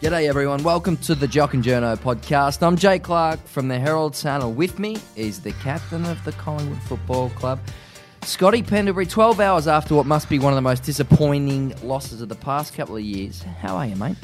[0.00, 0.62] G'day, everyone.
[0.62, 2.64] Welcome to the Jock and Journo podcast.
[2.64, 6.30] I'm Jay Clark from the Herald Sun, and with me is the captain of the
[6.32, 7.58] Collingwood Football Club,
[8.22, 9.06] Scotty Pendlebury.
[9.06, 12.74] 12 hours after what must be one of the most disappointing losses of the past
[12.74, 13.42] couple of years.
[13.42, 14.16] How are you, mate?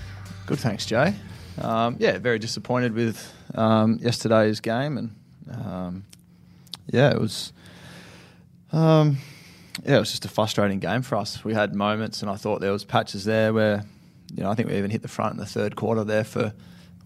[0.46, 1.12] Good, thanks, Jay.
[1.60, 5.16] Um, yeah, very disappointed with um, yesterday's game, and
[5.52, 6.04] um,
[6.86, 7.52] yeah, it was.
[8.70, 9.18] Um,
[9.84, 11.44] yeah, it was just a frustrating game for us.
[11.44, 13.82] We had moments, and I thought there was patches there where
[14.32, 16.52] you know, I think we even hit the front in the third quarter there for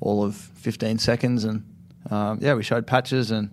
[0.01, 1.45] all of 15 seconds.
[1.45, 1.65] And
[2.11, 3.51] um, yeah, we showed patches and,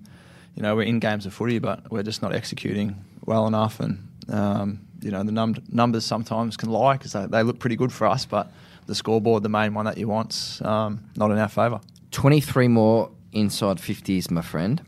[0.56, 3.80] you know, we're in games of footy, but we're just not executing well enough.
[3.80, 7.76] And, um, you know, the num- numbers sometimes can lie because they, they, look pretty
[7.76, 8.52] good for us, but
[8.86, 11.82] the scoreboard, the main one that you want's um, not in our favour.
[12.12, 14.82] 23 more inside 50s, my friend.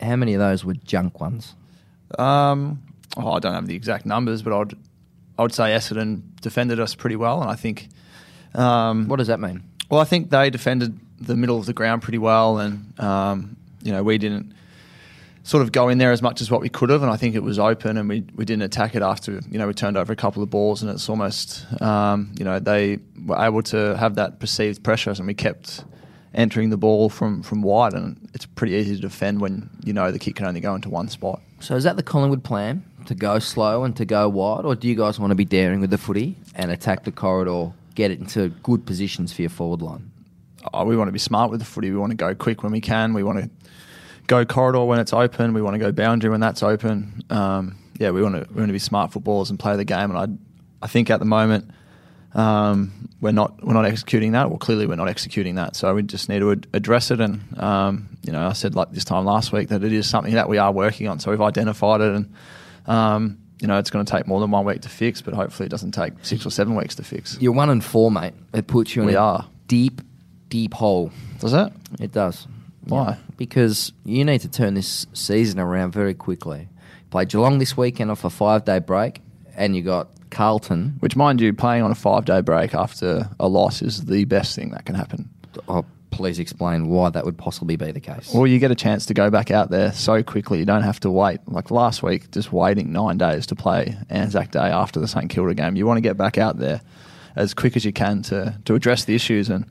[0.00, 1.54] How many of those were junk ones?
[2.18, 2.82] Um,
[3.16, 4.74] oh, I don't have the exact numbers, but I'd,
[5.38, 7.88] I would say Essendon defended us pretty well, and I think
[8.54, 9.62] um, what does that mean?
[9.90, 13.92] Well, I think they defended the middle of the ground pretty well, and um, you
[13.92, 14.52] know we didn't
[15.46, 17.36] sort of go in there as much as what we could have, and I think
[17.36, 20.12] it was open, and we, we didn't attack it after you know we turned over
[20.12, 24.16] a couple of balls, and it's almost um, you know they were able to have
[24.16, 25.84] that perceived pressure, and we kept
[26.34, 30.10] entering the ball from from wide, and it's pretty easy to defend when you know
[30.10, 31.40] the kick can only go into one spot.
[31.60, 34.88] So is that the Collingwood plan to go slow and to go wide, or do
[34.88, 38.20] you guys want to be daring with the footy and attack the corridor get it
[38.20, 40.12] into good positions for your forward line?
[40.72, 41.90] Oh, we want to be smart with the footy.
[41.90, 43.14] We want to go quick when we can.
[43.14, 43.50] We want to
[44.26, 45.54] go corridor when it's open.
[45.54, 47.22] We want to go boundary when that's open.
[47.30, 50.10] Um, yeah, we want to we want to be smart footballers and play the game.
[50.14, 51.70] And I I think at the moment
[52.34, 54.50] um, we're not we're not executing that.
[54.50, 55.74] Well, clearly we're not executing that.
[55.76, 57.20] So we just need to ad- address it.
[57.20, 60.34] And um, you know, I said like this time last week that it is something
[60.34, 61.18] that we are working on.
[61.18, 62.34] So we've identified it and.
[63.60, 65.70] You know, it's going to take more than one week to fix, but hopefully it
[65.70, 67.38] doesn't take six or seven weeks to fix.
[67.40, 68.34] You're one and four, mate.
[68.52, 69.48] It puts you in we a are.
[69.66, 70.02] deep,
[70.50, 71.10] deep hole.
[71.40, 71.72] Does it?
[71.98, 72.46] It does.
[72.84, 73.10] Why?
[73.10, 73.16] Yeah.
[73.36, 76.68] Because you need to turn this season around very quickly.
[77.10, 79.20] Played Geelong this weekend off a five day break,
[79.56, 80.96] and you got Carlton.
[81.00, 84.54] Which, mind you, playing on a five day break after a loss is the best
[84.54, 85.30] thing that can happen.
[85.68, 85.84] Oh,
[86.16, 88.32] please explain why that would possibly be the case.
[88.32, 90.58] Well, you get a chance to go back out there so quickly.
[90.58, 91.40] You don't have to wait.
[91.46, 95.54] Like last week, just waiting nine days to play Anzac Day after the St Kilda
[95.54, 95.76] game.
[95.76, 96.80] You want to get back out there
[97.36, 99.50] as quick as you can to, to address the issues.
[99.50, 99.66] And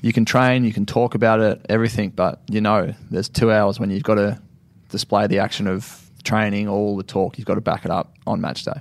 [0.00, 3.78] you can train, you can talk about it, everything, but you know, there's two hours
[3.78, 4.40] when you've got to
[4.88, 8.40] display the action of training, all the talk, you've got to back it up on
[8.40, 8.80] match day.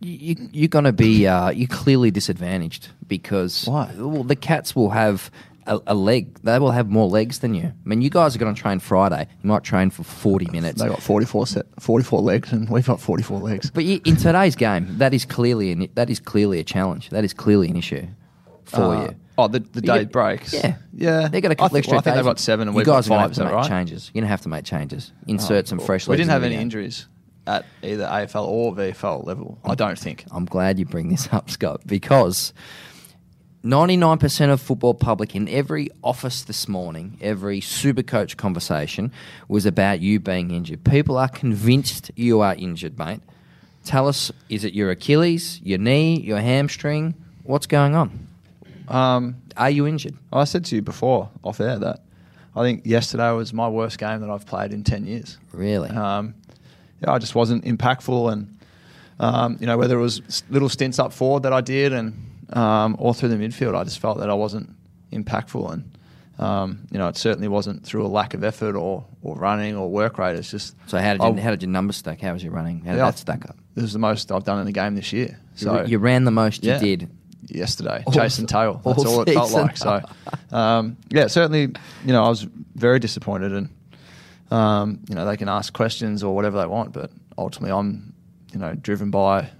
[0.00, 3.92] You, you're going to be uh, you're clearly disadvantaged because Why?
[3.96, 5.28] Well, the Cats will have
[5.68, 6.40] a, a, leg.
[6.42, 7.66] They will have more legs than you.
[7.66, 9.28] I mean, you guys are going to train Friday.
[9.42, 10.80] You might train for 40 minutes.
[10.80, 13.70] They got 44, set, 44 legs, and we've got 44 legs.
[13.70, 17.10] But in today's game, that is clearly an, that is clearly a challenge.
[17.10, 18.06] That is clearly an issue
[18.64, 19.16] for uh, you.
[19.36, 20.52] Oh, the, the day breaks.
[20.52, 21.28] Yeah, yeah.
[21.28, 21.92] They got a couple I extra.
[21.92, 23.36] Well, I think they've got seven, and you we've guys got five.
[23.36, 23.68] Going to make right?
[23.68, 24.10] changes.
[24.12, 25.12] You're going to have to make changes.
[25.28, 26.08] Insert oh, some fresh.
[26.08, 26.08] Legs.
[26.08, 26.62] We didn't have any game.
[26.62, 27.06] injuries
[27.48, 29.58] at either AFL or VFL level.
[29.64, 30.24] I don't think.
[30.30, 32.52] I'm glad you bring this up, Scott, because
[33.64, 39.10] 99% of football public in every office this morning, every super coach conversation
[39.48, 40.84] was about you being injured.
[40.84, 43.20] People are convinced you are injured, mate.
[43.84, 47.14] Tell us, is it your Achilles, your knee, your hamstring?
[47.42, 48.28] What's going on?
[48.86, 50.14] Um, are you injured?
[50.32, 52.00] I said to you before, off air, that
[52.54, 55.36] I think yesterday was my worst game that I've played in 10 years.
[55.52, 55.90] Really?
[55.90, 56.34] Um,
[57.02, 58.32] yeah, I just wasn't impactful.
[58.32, 58.58] And,
[59.18, 62.96] um, you know, whether it was little stints up forward that I did and um,
[62.98, 63.76] all through the midfield.
[63.76, 64.74] I just felt that I wasn't
[65.12, 65.98] impactful, and
[66.38, 69.90] um, you know, it certainly wasn't through a lack of effort or, or running or
[69.90, 70.36] work rate.
[70.36, 70.98] It's just so.
[70.98, 72.20] How did you, I, how did your numbers stack?
[72.20, 72.80] How was your running?
[72.80, 73.56] How did yeah, that stack up?
[73.74, 75.38] This is the most I've done in the game this year.
[75.56, 77.10] So you, you ran the most yeah, you did
[77.48, 78.80] yesterday, all, chasing tail.
[78.84, 79.76] That's all, all it felt like.
[79.76, 80.02] So
[80.52, 81.72] um, yeah, certainly,
[82.04, 82.42] you know, I was
[82.74, 83.68] very disappointed, and
[84.52, 88.12] um, you know, they can ask questions or whatever they want, but ultimately, I'm
[88.52, 89.50] you know driven by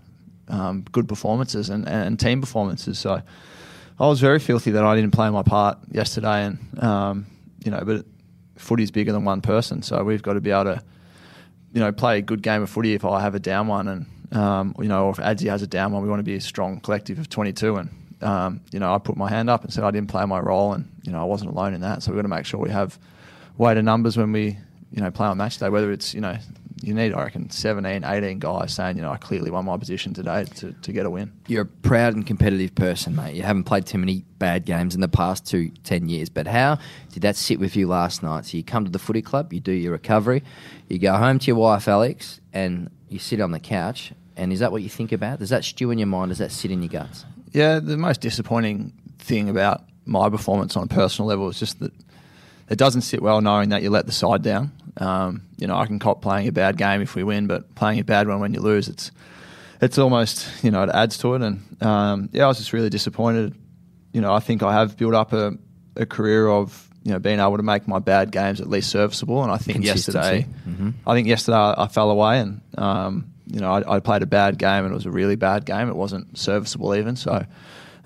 [0.48, 2.98] um, good performances and, and team performances.
[2.98, 3.22] So
[4.00, 7.26] I was very filthy that I didn't play my part yesterday, and um,
[7.64, 8.06] you know, but
[8.56, 10.82] footy's bigger than one person, so we've got to be able to,
[11.72, 14.06] you know, play a good game of footy if I have a down one, and
[14.32, 16.40] um, you know, or if Adzi has a down one, we want to be a
[16.40, 17.90] strong collective of 22, and
[18.22, 20.72] um, you know, I put my hand up and said I didn't play my role,
[20.72, 22.70] and you know, I wasn't alone in that, so we've got to make sure we
[22.70, 22.98] have
[23.56, 24.58] weight of numbers when we
[24.92, 26.36] you know play on match day, whether it's you know
[26.82, 30.14] you need, I reckon, 17, 18 guys saying, you know, I clearly won my position
[30.14, 31.32] today to, to get a win.
[31.46, 33.34] You're a proud and competitive person, mate.
[33.34, 36.28] You haven't played too many bad games in the past two, 10 years.
[36.28, 36.78] But how
[37.12, 38.46] did that sit with you last night?
[38.46, 40.42] So you come to the footy club, you do your recovery,
[40.88, 44.12] you go home to your wife, Alex, and you sit on the couch.
[44.36, 45.40] And is that what you think about?
[45.40, 46.30] Does that stew in your mind?
[46.30, 47.24] Does that sit in your guts?
[47.52, 51.48] Yeah, the most disappointing thing about my performance on a personal level.
[51.48, 51.92] It's just that
[52.70, 54.72] it doesn't sit well knowing that you let the side down.
[54.98, 58.00] Um, you know, I can cop playing a bad game if we win, but playing
[58.00, 59.10] a bad one when you lose, it's
[59.80, 61.42] it's almost you know it adds to it.
[61.42, 63.54] And um, yeah, I was just really disappointed.
[64.12, 65.52] You know, I think I have built up a,
[65.96, 69.42] a career of you know being able to make my bad games at least serviceable.
[69.42, 70.90] And I think yesterday, mm-hmm.
[71.06, 74.26] I think yesterday I, I fell away, and um, you know I, I, played a
[74.26, 75.88] bad game, and it was a really bad game.
[75.88, 77.14] It wasn't serviceable even.
[77.14, 77.44] So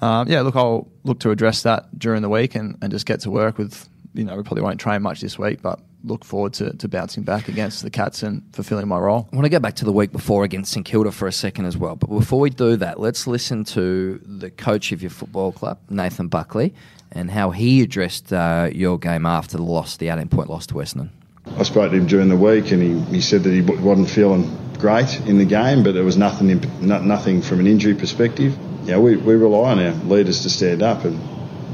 [0.03, 3.21] um, yeah, look, I'll look to address that during the week and, and just get
[3.21, 6.53] to work with you know, we probably won't train much this week, but look forward
[6.55, 9.29] to, to bouncing back against the Cats and fulfilling my role.
[9.32, 11.67] I want to go back to the week before against St Kilda for a second
[11.67, 11.97] as well.
[11.97, 16.29] But before we do that, let's listen to the coach of your football club, Nathan
[16.29, 16.75] Buckley,
[17.12, 20.75] and how he addressed uh, your game after the loss, the 18 point loss to
[20.75, 21.11] Western.
[21.56, 24.58] I spoke to him during the week and he, he said that he wasn't feeling
[24.79, 28.56] great in the game, but it was nothing, in, nothing from an injury perspective.
[28.85, 31.20] Yeah, we, we rely on our leaders to stand up and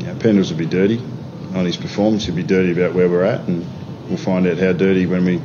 [0.00, 1.00] you know, Pendles will be dirty
[1.58, 2.25] on his performance.
[2.25, 3.66] He'll be dirty about where we're at, and
[4.08, 5.43] we'll find out how dirty when we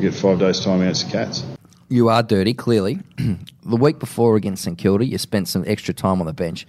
[0.00, 1.44] get five days' time against the Cats.
[1.88, 3.00] You are dirty, clearly.
[3.16, 6.66] the week before against St Kilda, you spent some extra time on the bench.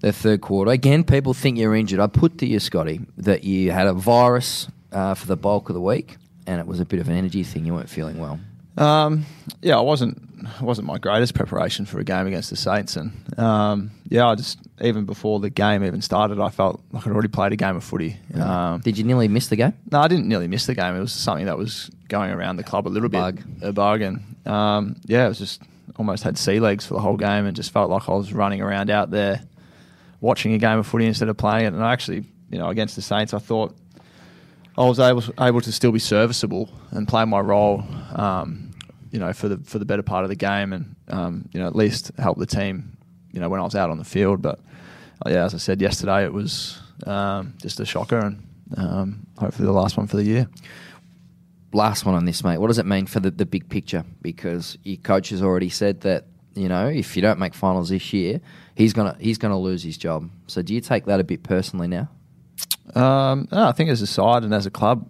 [0.00, 2.00] The third quarter, again, people think you're injured.
[2.00, 5.74] I put to you, Scotty, that you had a virus uh, for the bulk of
[5.74, 6.16] the week,
[6.46, 7.64] and it was a bit of an energy thing.
[7.64, 8.40] You weren't feeling well.
[8.76, 9.26] Um,
[9.60, 10.18] yeah, I wasn't.
[10.42, 14.34] It wasn't my greatest preparation for a game against the Saints, and um, yeah, I
[14.34, 17.76] just even before the game even started, I felt like I'd already played a game
[17.76, 18.16] of footy.
[18.34, 19.74] Um, Did you nearly miss the game?
[19.90, 20.96] No, I didn't nearly miss the game.
[20.96, 23.36] It was something that was going around the club a little bug.
[23.36, 25.62] bit, a bug, and um, yeah, it was just
[25.96, 28.62] almost had sea legs for the whole game, and just felt like I was running
[28.62, 29.42] around out there
[30.20, 31.74] watching a game of footy instead of playing it.
[31.74, 33.76] And I actually, you know, against the Saints, I thought
[34.76, 37.84] I was able able to still be serviceable and play my role.
[38.14, 38.70] Um,
[39.10, 41.66] you know, for the for the better part of the game, and um, you know,
[41.66, 42.96] at least help the team.
[43.30, 44.60] You know, when I was out on the field, but
[45.24, 48.42] uh, yeah, as I said yesterday, it was um, just a shocker, and
[48.76, 50.48] um, hopefully the last one for the year.
[51.74, 52.58] Last one on this, mate.
[52.58, 54.04] What does it mean for the, the big picture?
[54.20, 58.12] Because your coach has already said that you know if you don't make finals this
[58.14, 58.40] year,
[58.74, 60.30] he's gonna he's gonna lose his job.
[60.46, 62.08] So do you take that a bit personally now?
[62.94, 65.08] Um, I think as a side and as a club,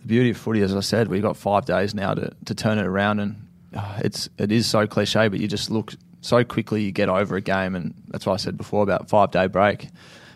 [0.00, 2.78] the beauty of footy, as I said, we've got five days now to, to turn
[2.78, 6.82] it around, and uh, it's it is so cliche, but you just look so quickly
[6.82, 9.88] you get over a game, and that's why I said before about five day break.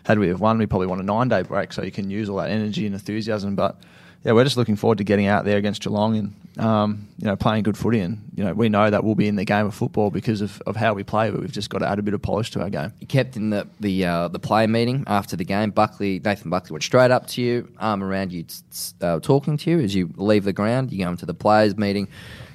[0.05, 2.29] Had we have won, we probably want a nine day break, so you can use
[2.29, 3.55] all that energy and enthusiasm.
[3.55, 3.79] But
[4.25, 7.35] yeah, we're just looking forward to getting out there against Geelong and um, you know
[7.35, 7.99] playing good footy.
[7.99, 10.63] And you know we know that we'll be in the game of football because of,
[10.65, 12.61] of how we play, but we've just got to add a bit of polish to
[12.61, 12.91] our game.
[12.99, 15.69] You kept in the the uh, the player meeting after the game.
[15.69, 18.45] Buckley Nathan Buckley went straight up to you, arm around you,
[18.99, 20.91] uh, talking to you as you leave the ground.
[20.91, 22.07] You go into the players meeting.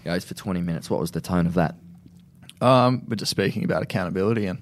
[0.04, 0.90] Goes for twenty minutes.
[0.90, 1.76] What was the tone of that?
[2.60, 4.58] Um, we're just speaking about accountability and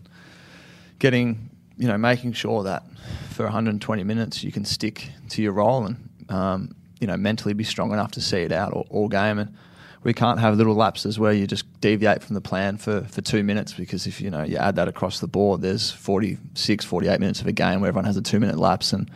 [0.99, 2.83] getting you know making sure that
[3.31, 5.97] for 120 minutes you can stick to your role and
[6.29, 9.39] um, you know mentally be strong enough to see it out all, all, game.
[9.39, 9.55] And
[10.03, 13.43] we can't have little lapses where you just deviate from the plan for, for two
[13.43, 17.41] minutes because if you know you add that across the board there's 46 48 minutes
[17.41, 19.11] of a game where everyone has a two minute lapse and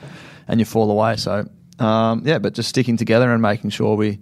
[0.48, 1.16] and you fall away.
[1.16, 1.48] So
[1.78, 4.18] um, yeah but just sticking together and making sure we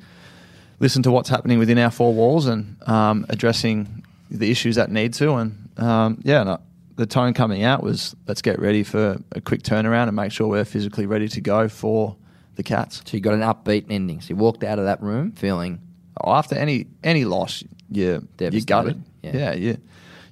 [0.78, 5.14] listen to what's happening within our four walls and um, addressing the issues that need
[5.14, 5.34] to.
[5.34, 6.58] And um, yeah
[7.00, 10.46] the tone coming out was let's get ready for a quick turnaround and make sure
[10.48, 12.14] we're physically ready to go for
[12.60, 13.02] the Cats.
[13.04, 14.20] So you got an upbeat ending.
[14.20, 15.80] So you walked out of that room feeling.
[16.22, 19.02] Oh, after any any loss, you you gutted.
[19.22, 19.36] Yeah.
[19.36, 19.78] yeah, you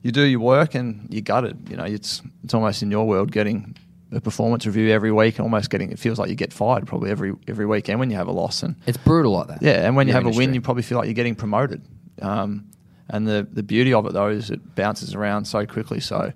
[0.02, 1.68] you do your work and you gutted.
[1.70, 3.76] You know, it's it's almost in your world getting
[4.12, 7.10] a performance review every week, and almost getting it feels like you get fired probably
[7.10, 8.62] every every weekend when you have a loss.
[8.62, 9.62] And it's brutal like that.
[9.62, 10.44] Yeah, and when you have industry.
[10.44, 11.82] a win, you probably feel like you're getting promoted.
[12.20, 12.68] Um,
[13.08, 16.00] and the the beauty of it though is it bounces around so quickly.
[16.00, 16.32] So,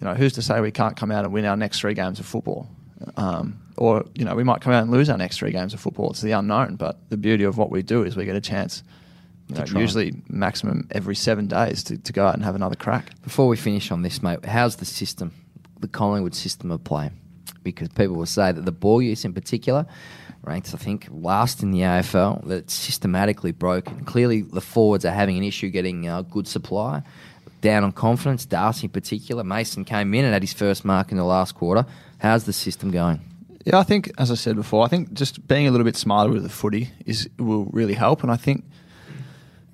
[0.00, 2.20] you know, who's to say we can't come out and win our next three games
[2.20, 2.68] of football?
[3.16, 5.80] Um, or you know we might come out and lose our next three games of
[5.80, 6.10] football.
[6.10, 8.82] It's the unknown, but the beauty of what we do is we get a chance.
[9.48, 13.20] Know, usually maximum every seven days to, to go out and have another crack.
[13.22, 15.34] Before we finish on this, mate, how's the system,
[15.80, 17.10] the Collingwood system of play?
[17.62, 19.84] Because people will say that the ball use in particular
[20.44, 22.46] ranks, I think, last in the AFL.
[22.46, 24.04] That it's systematically broken.
[24.04, 27.02] Clearly, the forwards are having an issue getting uh, good supply.
[27.60, 29.42] Down on confidence, Darcy in particular.
[29.42, 31.86] Mason came in and had his first mark in the last quarter.
[32.24, 33.20] How's the system going?
[33.66, 36.32] Yeah, I think, as I said before, I think just being a little bit smarter
[36.32, 38.22] with the footy is will really help.
[38.22, 38.64] And I think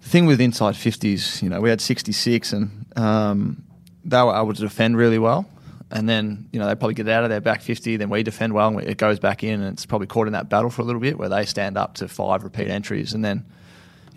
[0.02, 3.62] the thing with inside 50s, you know, we had 66 and um,
[4.04, 5.48] they were able to defend really well.
[5.92, 8.52] And then, you know, they probably get out of their back 50, then we defend
[8.52, 10.84] well and it goes back in and it's probably caught in that battle for a
[10.84, 13.14] little bit where they stand up to five repeat entries.
[13.14, 13.46] And then,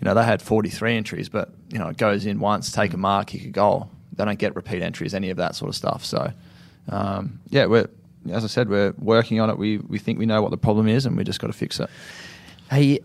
[0.00, 2.96] you know, they had 43 entries, but, you know, it goes in once, take a
[2.96, 3.92] mark, kick a goal.
[4.12, 6.04] They don't get repeat entries, any of that sort of stuff.
[6.04, 6.32] So,
[6.88, 7.88] um, yeah, we're
[8.30, 9.58] as I said, we're working on it.
[9.58, 11.80] We we think we know what the problem is, and we just got to fix
[11.80, 11.88] it.
[12.70, 13.00] Hey,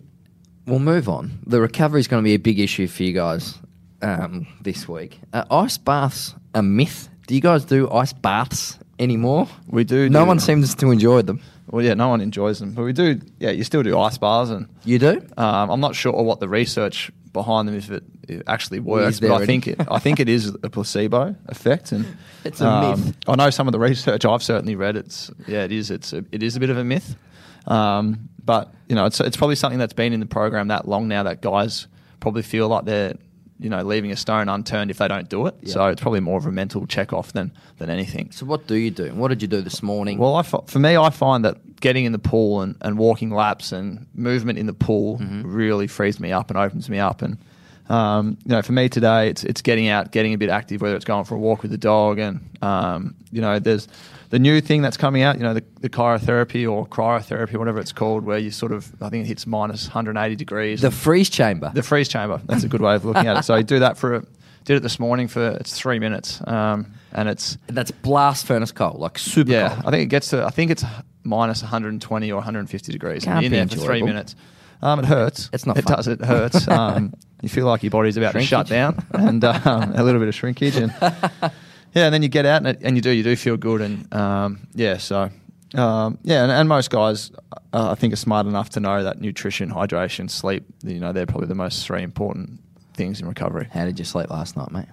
[0.66, 1.40] we'll move on.
[1.46, 3.56] The recovery is going to be a big issue for you guys
[4.02, 5.20] um, this week.
[5.34, 7.10] Uh, ice baths a myth.
[7.28, 9.48] Do you guys do ice baths anymore?
[9.68, 10.10] We do.
[10.10, 11.42] No do- one seems to enjoy them.
[11.72, 13.20] Well, yeah, no one enjoys them, but we do.
[13.40, 15.22] Yeah, you still do ice bars, and You do?
[15.38, 19.32] um, I'm not sure what the research behind them if it, it actually works, but
[19.32, 22.06] I think it, I think it is a placebo effect, and
[22.44, 23.18] It's a um, myth.
[23.28, 24.96] I know some of the research I've certainly read.
[24.96, 25.92] It's yeah, it is.
[25.92, 27.16] It's a, it is a bit of a myth,
[27.68, 31.08] um, but you know, it's it's probably something that's been in the program that long
[31.08, 31.88] now that guys
[32.20, 33.16] probably feel like they're
[33.60, 35.56] you know leaving a stone unturned if they don't do it.
[35.62, 35.74] Yeah.
[35.74, 38.32] So it's probably more of a mental check off than than anything.
[38.32, 39.14] So what do you do?
[39.14, 40.18] What did you do this morning?
[40.18, 43.72] Well, I, for me, I find that getting in the pool and, and walking laps
[43.72, 45.44] and movement in the pool Mm-hmm.
[45.54, 47.22] really frees me up and opens me up.
[47.22, 47.38] And
[47.90, 50.96] um, you know, for me today, it's it's getting out, getting a bit active, whether
[50.96, 53.88] it's going for a walk with the dog, and um, you know, there's
[54.30, 55.38] the new thing that's coming out.
[55.38, 59.10] You know, the, the cryotherapy or cryotherapy, whatever it's called, where you sort of, I
[59.10, 60.82] think it hits minus 180 degrees.
[60.82, 61.72] the freeze chamber.
[61.74, 62.42] The freeze chamber.
[62.46, 63.44] That's a good way of looking at it.
[63.44, 64.26] So you do that for a,
[64.66, 69.00] did it this morning for it's three minutes, um, and it's That's blast furnace cold,
[69.00, 69.86] like super yeah, cold.
[69.88, 70.44] I think it gets to.
[70.46, 70.84] I think it's
[71.24, 73.24] minus 120 or 150 degrees.
[73.24, 74.36] Can't and be in there for three minutes.
[74.82, 75.50] Um, it hurts.
[75.52, 75.96] It's not It fun.
[75.96, 76.08] does.
[76.08, 76.68] It hurts.
[76.80, 80.28] Um, you feel like your body's about to shut down, and um, a little bit
[80.28, 80.94] of shrinkage, and
[81.94, 83.12] yeah, and then you get out and, it, and you do.
[83.12, 85.30] You do feel good, and um, yeah, so.
[85.76, 87.32] Um, yeah, and, and most guys,
[87.74, 91.28] uh, I think, are smart enough to know that nutrition, hydration, sleep, you know, they're
[91.28, 92.60] probably the most three important
[92.96, 93.68] things in recovery.
[93.72, 94.86] How did you sleep last night, mate?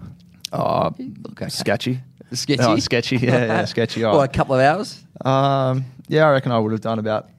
[0.53, 0.91] Uh,
[1.31, 1.49] Okay.
[1.49, 2.01] sketchy.
[2.33, 2.63] Sketchy?
[2.63, 3.17] Oh, sketchy.
[3.17, 4.05] Yeah, yeah, sketchy.
[4.05, 4.13] Oh.
[4.13, 5.03] Well, a couple of hours.
[5.25, 7.31] Um, yeah, I reckon I would have done about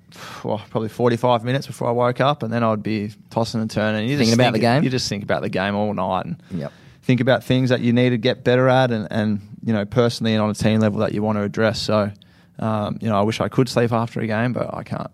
[0.43, 4.09] well, probably 45 minutes before I woke up, and then I'd be tossing and turning.
[4.09, 4.83] You Thinking just about think- the game?
[4.83, 6.71] You just think about the game all night and Yep.
[7.07, 10.33] Think about things that you need to get better at, and, and you know, personally
[10.33, 11.81] and on a team level that you want to address.
[11.81, 12.11] So,
[12.59, 15.09] um, you know, I wish I could sleep after a game, but I can't.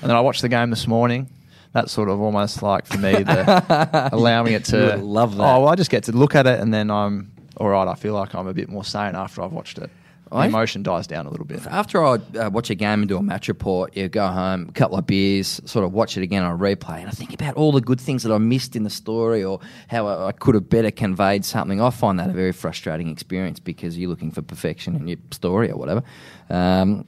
[0.00, 1.28] And then I watched the game this morning.
[1.72, 5.42] That's sort of almost like for me, the allowing it to love that.
[5.42, 7.88] Oh, well, I just get to look at it, and then I'm all right.
[7.88, 9.90] I feel like I'm a bit more sane after I've watched it.
[10.34, 11.66] I- emotion dies down a little bit.
[11.66, 14.72] After I uh, watch a game and do a match report, you go home, a
[14.72, 17.54] couple of beers, sort of watch it again on a replay, and I think about
[17.56, 20.54] all the good things that I missed in the story or how I I could
[20.54, 21.80] have better conveyed something.
[21.80, 25.70] I find that a very frustrating experience because you're looking for perfection in your story
[25.70, 26.02] or whatever.
[26.50, 27.06] Um,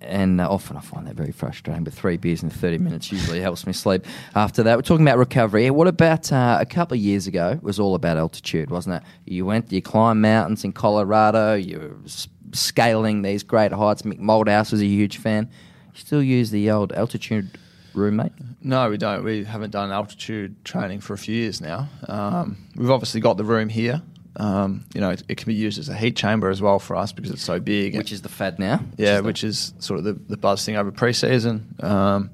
[0.00, 1.84] and uh, often I find that very frustrating.
[1.84, 4.76] But three beers in 30 minutes usually helps me sleep after that.
[4.76, 5.70] We're talking about recovery.
[5.70, 7.50] What about uh, a couple of years ago?
[7.50, 9.02] It was all about altitude, wasn't it?
[9.32, 14.02] You went, you climbed mountains in Colorado, you s- scaling these great heights.
[14.02, 15.48] Mick Malthouse was a huge fan.
[15.94, 17.58] You still use the old altitude
[17.94, 18.32] room, mate?
[18.62, 19.24] No, we don't.
[19.24, 21.88] We haven't done altitude training for a few years now.
[22.08, 24.00] Um, we've obviously got the room here.
[24.36, 26.96] Um, you know, it, it can be used as a heat chamber as well for
[26.96, 27.94] us because it's so big.
[27.96, 28.80] Which is the fad now.
[28.96, 31.74] yeah, the- which is sort of the, the buzz thing over pre-season.
[31.80, 32.30] Um,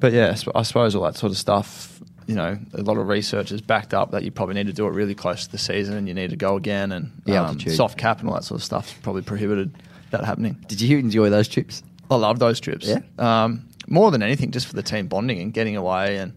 [0.00, 1.97] but yeah, I suppose all that sort of stuff.
[2.28, 4.86] You know, a lot of research has backed up that you probably need to do
[4.86, 7.10] it really close to the season, and you need to go again, and
[7.48, 9.74] um, soft cap and all that sort of stuff probably prohibited
[10.10, 10.62] that happening.
[10.68, 11.82] Did you enjoy those trips?
[12.10, 12.86] I love those trips.
[12.86, 13.00] Yeah?
[13.18, 16.18] Um, more than anything, just for the team bonding and getting away.
[16.18, 16.32] And,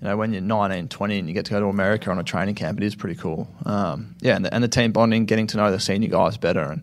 [0.00, 2.24] you know, when you're 19, 20 and you get to go to America on a
[2.24, 3.48] training camp, it is pretty cool.
[3.64, 6.62] Um, yeah, and the, and the team bonding, getting to know the senior guys better.
[6.62, 6.82] And,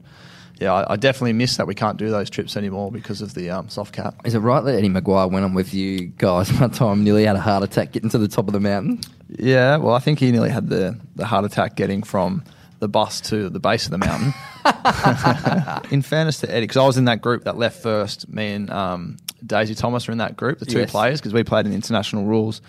[0.59, 3.49] yeah, I, I definitely miss that we can't do those trips anymore because of the
[3.49, 4.15] um, soft cap.
[4.25, 7.35] Is it right that Eddie McGuire went on with you guys one time, nearly had
[7.35, 9.01] a heart attack getting to the top of the mountain?
[9.37, 12.43] Yeah, well, I think he nearly had the, the heart attack getting from
[12.79, 14.33] the bus to the base of the mountain.
[15.91, 18.69] in fairness to Eddie, because I was in that group that left first, me and
[18.69, 20.91] um, Daisy Thomas were in that group, the two Yes.
[20.91, 22.61] players, because we played an international rules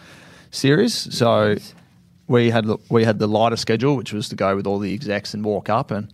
[0.50, 0.94] series.
[1.16, 1.74] So Yes.
[2.28, 5.34] we had we had the lighter schedule, which was to go with all the execs
[5.34, 5.90] and walk up.
[5.90, 6.08] And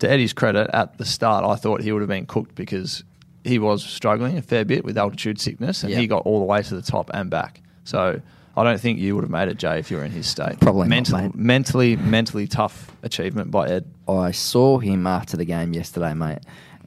[0.00, 3.04] to Eddie's credit, at the start, I thought he would have been cooked because
[3.44, 5.98] he was struggling a fair bit with altitude sickness, and Yeah.
[6.00, 7.62] he got all the way to the top and back.
[7.84, 8.20] So
[8.56, 10.60] I don't think you would have made it, Jay, if you were in his state.
[10.60, 11.34] Probably not, mentally, mate.
[11.36, 13.84] mentally, mentally tough achievement by Ed.
[14.08, 16.40] I saw him after the game yesterday, mate,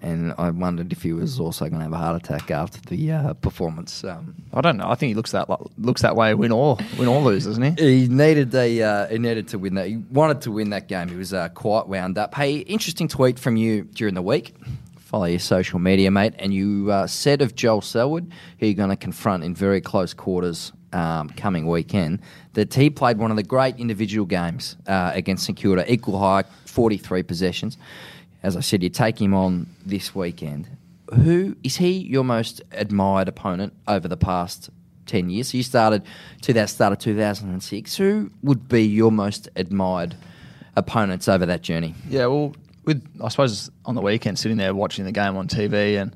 [0.04, 3.12] and I wondered if he was also going to have a heart attack after the
[3.12, 4.04] uh, performance.
[4.04, 4.90] Um, I don't know.
[4.90, 6.34] I think he looks that looks that way.
[6.36, 8.02] Win or win or lose, doesn't he?
[8.02, 9.88] he needed a uh, he needed to win that.
[9.88, 11.08] He wanted to win that game.
[11.08, 12.36] He was uh, quite wound up.
[12.36, 14.54] Hey, interesting tweet from you during the week.
[15.00, 16.34] Follow your social media, mate.
[16.38, 20.14] And you uh, said of Joel Selwood, who you're going to confront in very close
[20.14, 22.20] quarters um, coming weekend,
[22.54, 26.44] that he played one of the great individual games uh, against St Kilda, equal high,
[26.66, 27.78] 43 possessions.
[28.44, 30.68] As I said, you take him on this weekend.
[31.14, 34.70] Who is he your most admired opponent over the past
[35.06, 35.50] 10 years?
[35.52, 36.04] So you started
[36.42, 37.96] to that start of 2006.
[37.96, 40.16] Who would be your most admired
[40.76, 41.96] opponents over that journey?
[42.10, 46.02] Yeah, well, with I suppose on the weekend sitting there watching the game on TV,
[46.02, 46.14] and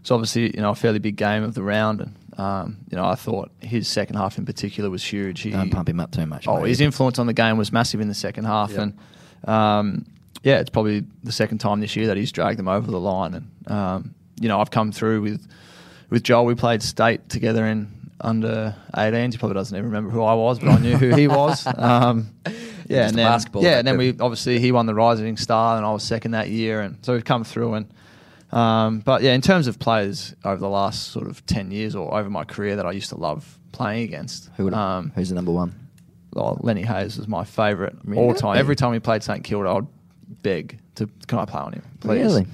[0.00, 3.04] it's obviously you know a fairly big game of the round, and um, you know
[3.04, 5.40] I thought his second half in particular was huge.
[5.42, 6.46] He, Don't pump him up too much.
[6.48, 6.68] Oh, mate.
[6.68, 8.78] his influence on the game was massive in the second half, Yep.
[8.78, 8.98] and
[9.48, 10.06] um,
[10.42, 13.34] yeah, it's probably the second time this year that he's dragged them over the line.
[13.34, 15.46] And um, you know, I've come through with
[16.10, 16.44] with Joel.
[16.44, 19.32] We played state together in under 18s.
[19.32, 21.66] He probably doesn't even remember who I was, but I knew who he was.
[21.76, 22.32] Um,
[22.88, 25.84] yeah, and then basketball yeah, and then we obviously he won the Rising Star, and
[25.84, 27.92] I was second that year, and so we've come through and.
[28.52, 32.16] Um, but yeah, in terms of players over the last sort of ten years or
[32.16, 35.34] over my career that I used to love playing against, Who would, um, who's the
[35.34, 35.74] number one?
[36.36, 38.22] oh, Lenny Hayes was my favourite Really?
[38.22, 38.56] all time.
[38.56, 39.86] Every time he played St Kilda, I'd
[40.42, 42.20] beg to can I play on him, please.
[42.20, 42.46] Really?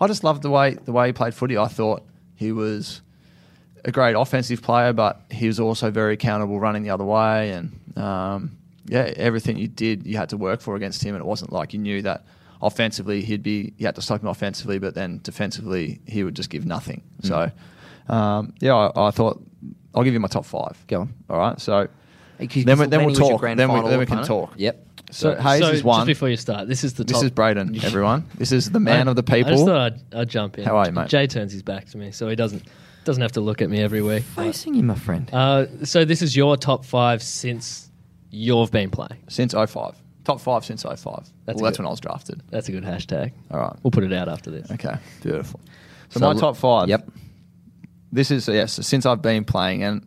[0.00, 1.56] I just loved the way the way he played footy.
[1.58, 2.02] I thought
[2.36, 3.02] he was
[3.84, 7.72] a great offensive player, but he was also very accountable running the other way, and
[7.96, 8.56] um,
[8.86, 11.72] yeah, everything you did, you had to work for against him, and it wasn't like
[11.72, 12.24] you knew that
[12.62, 16.50] offensively he'd be you had to stop him offensively, but then defensively he would just
[16.50, 17.02] give nothing.
[17.22, 17.50] So
[18.08, 19.42] um, yeah, I, I thought
[19.94, 20.76] I'll give you my top five.
[20.86, 21.14] Go on.
[21.30, 21.88] All right, so.
[22.38, 23.40] Then we, then we'll talk.
[23.42, 24.26] Then we- then we can opponent.
[24.28, 24.52] talk.
[24.56, 24.86] Yep.
[25.10, 26.00] So, Hayes so is one.
[26.00, 27.24] Just before you start, this is the This top.
[27.24, 28.26] is Braden, everyone.
[28.36, 29.66] This is the man I- of the I just people.
[29.66, 30.64] thought I'd, I'd jump in.
[30.64, 31.08] How are you, mate?
[31.08, 32.62] Jay turns his back to me, so he doesn't
[33.04, 34.22] doesn't have to look at me every week.
[34.22, 35.30] Facing you, my friend.
[35.32, 37.90] Uh, so this is your top five since
[38.30, 39.16] you've been playing.
[39.28, 39.94] Since 05.
[40.24, 40.94] Top five since 05.
[40.94, 42.42] That's well, that's good- when I was drafted.
[42.50, 43.32] That's a good hashtag.
[43.50, 43.74] All right.
[43.82, 44.70] We'll put it out after this.
[44.72, 45.60] Okay, beautiful.
[46.10, 46.88] So, So my top five.
[46.90, 47.10] Yep.
[48.12, 50.06] This is, yes, since I've been playing and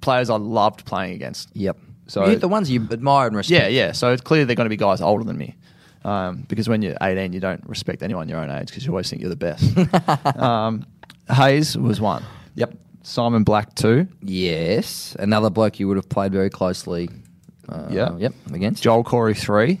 [0.00, 1.54] players I loved playing against.
[1.54, 1.76] Yep.
[2.08, 3.62] So- So the ones you admire and respect.
[3.62, 3.92] Yeah, yeah.
[3.92, 5.56] So it's clear they're going to be guys older than me.
[6.04, 9.10] Um, because when you're 18, you don't respect anyone your own age because you always
[9.10, 10.36] think you're the best.
[10.38, 10.86] um,
[11.30, 12.24] Hayes was one.
[12.54, 12.74] Yep.
[13.02, 14.06] Simon Black, two.
[14.22, 15.16] Yes.
[15.18, 17.08] Another bloke you would have played very closely.
[17.68, 18.16] Uh, Yeah.
[18.16, 18.34] Yep.
[18.52, 19.80] Against Joel Corey, three.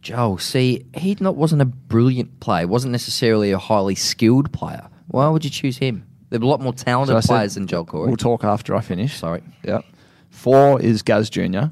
[0.00, 0.38] Joel.
[0.38, 2.66] See, he not wasn't a brilliant player.
[2.66, 4.86] wasn't necessarily a highly skilled player.
[5.08, 6.06] Why would you choose him?
[6.30, 8.06] There are a lot more talented So said- players than Joel Corey.
[8.08, 9.16] We'll talk after I finish.
[9.16, 9.84] Sorry, Yep.
[10.36, 11.66] Four is Gaz Jr.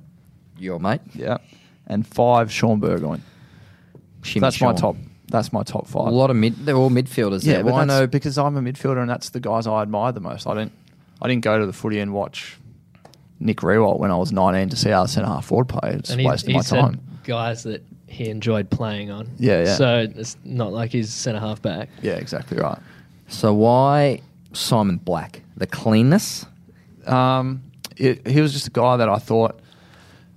[0.59, 1.01] your mate.
[1.15, 1.39] Yeah.
[1.87, 3.23] And five, Shaun Burgoyne.
[4.23, 4.97] Shimmy that's my top.
[5.29, 6.07] That's my top five.
[6.07, 6.57] A lot of mid.
[6.65, 7.45] They're all midfielders.
[7.45, 7.65] yeah, there.
[7.65, 8.07] but Why that's no?
[8.07, 10.47] because I'm a midfielder and that's the guys I admire the most.
[10.47, 10.73] I didn't.
[11.21, 12.57] I didn't go to the footy and watch
[13.39, 15.97] Nick Riewoldt when I was 19 to see how the centre half forward played.
[15.97, 17.01] It's And a he, waste he my time.
[17.25, 19.29] guys that he enjoyed playing on.
[19.39, 19.75] Yeah, yeah.
[19.77, 21.91] So it's not like he's centre half back.
[22.01, 22.79] Yeah, exactly right.
[23.29, 24.21] So why
[24.55, 25.43] Simon Black?
[25.57, 26.47] The cleanness.
[27.07, 27.63] Um,
[27.97, 29.61] it, he was just a guy that I thought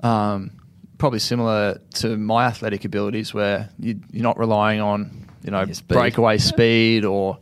[0.01, 0.51] um,
[0.97, 5.87] probably similar to my athletic abilities, where you, you're not relying on you know speed.
[5.87, 7.37] breakaway speed or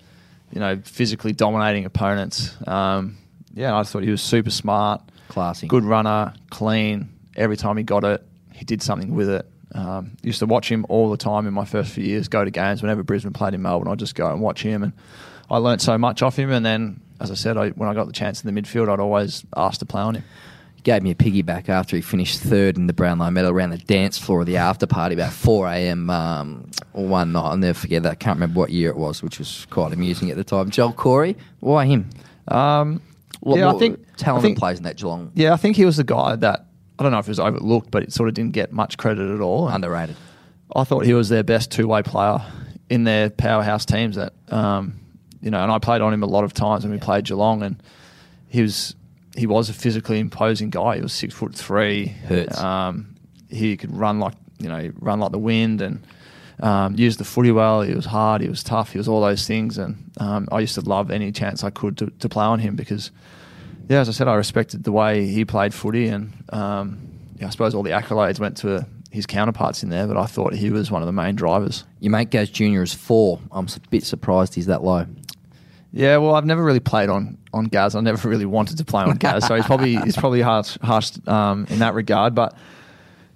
[0.51, 2.55] you know physically dominating opponents.
[2.67, 3.17] Um,
[3.53, 5.67] yeah, I thought he was super smart, Classy.
[5.67, 7.09] good runner, clean.
[7.35, 8.23] Every time he got it,
[8.53, 9.49] he did something with it.
[9.73, 12.29] Um, used to watch him all the time in my first few years.
[12.29, 13.89] Go to games whenever Brisbane played in Melbourne.
[13.91, 14.93] I'd just go and watch him, and
[15.49, 16.49] I learnt so much off him.
[16.51, 18.99] And then, as I said, I, when I got the chance in the midfield, I'd
[18.99, 20.23] always ask to play on him.
[20.83, 24.19] Gave me a piggyback after he finished third in the Brownlow Medal around the dance
[24.19, 26.09] floor of the after party about 4 a.m.
[26.11, 27.41] Um, one night.
[27.41, 28.11] I'll never forget that.
[28.11, 30.69] I can't remember what year it was, which was quite amusing at the time.
[30.69, 32.07] Joel Corey, why him?
[32.47, 33.01] Um,
[33.43, 35.31] Lot yeah, I think talented I think, players in that Geelong.
[35.33, 36.65] Yeah, I think he was the guy that
[36.97, 39.33] I don't know if it was overlooked, but it sort of didn't get much credit
[39.33, 39.67] at all.
[39.67, 40.15] Underrated.
[40.75, 42.39] I thought he was their best two-way player
[42.89, 44.15] in their powerhouse teams.
[44.15, 44.99] That um,
[45.45, 47.61] you know, and I played on him a lot of times when we played Geelong,
[47.61, 47.81] and
[48.49, 48.95] he was
[49.37, 50.95] he was a physically imposing guy.
[50.95, 52.07] He was six foot three.
[52.07, 52.59] Hurts.
[52.59, 53.15] Um,
[53.47, 56.05] he could run like you know run like the wind and
[56.61, 57.83] um, use the footy well.
[57.83, 58.41] He was hard.
[58.41, 58.91] He was tough.
[58.93, 61.95] He was all those things, and um, I used to love any chance I could
[61.99, 63.11] to, to play on him because,
[63.87, 67.49] yeah, as I said, I respected the way he played footy, and um, yeah, I
[67.51, 70.89] suppose all the accolades went to his counterparts in there, but I thought he was
[70.89, 71.83] one of the main drivers.
[71.99, 72.81] Your mate Gaz Jr.
[72.81, 73.39] is four.
[73.51, 75.05] I'm a bit surprised he's that low.
[75.95, 77.95] Yeah, well, I've never really played on, on Gaz.
[77.95, 81.11] I never really wanted to play on Gaz, so he's probably he's probably harsh, harsh
[81.25, 82.35] um, in that regard.
[82.35, 82.53] But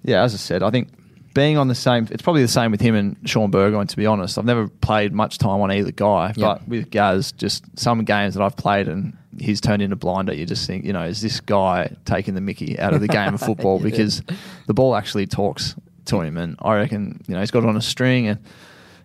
[0.04, 0.88] yeah, as I said, I think
[1.32, 3.86] being on the same, it's probably the same with him and Shaun Burgoyne.
[3.86, 7.64] To be honest, I've never played much time on either guy, but with Gaz, just
[7.78, 10.34] some games that I've played and he's turned into blinder.
[10.34, 13.32] You just think, you know, is this guy taking the Mickey out of the game
[13.32, 13.84] of football Yeah.
[13.84, 14.22] because
[14.66, 15.74] the ball actually talks
[16.06, 18.38] to him, and I reckon you know he's got it on a string and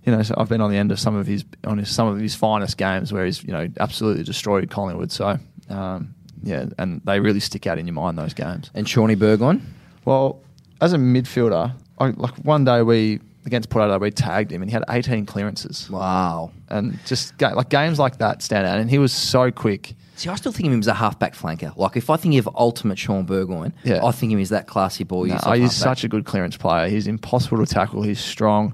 [0.05, 2.07] you know, so I've been on the end of some of his on his, some
[2.07, 5.11] of his finest games where he's you know absolutely destroyed Collingwood.
[5.11, 5.37] So
[5.69, 6.13] um,
[6.43, 8.69] yeah, and they really stick out in your mind those games.
[8.73, 9.61] And Shawnee Burgoyne?
[10.05, 10.41] Well,
[10.81, 14.69] as a midfielder, I, like one day we against Port Adelaide we tagged him and
[14.69, 16.51] he had 18 clearances, Wow.
[16.69, 18.79] and just ga- like games like that stand out.
[18.79, 19.93] And he was so quick.
[20.15, 21.75] See, I still think of him as a halfback flanker.
[21.77, 24.03] Like, if I think of ultimate Shaun Burgoyne, Yeah.
[24.05, 25.25] I think of him as that classy boy.
[25.25, 25.71] No, he's halfback.
[25.71, 26.87] such a good clearance player.
[26.87, 28.01] He's impossible to tackle.
[28.01, 28.73] He's strong.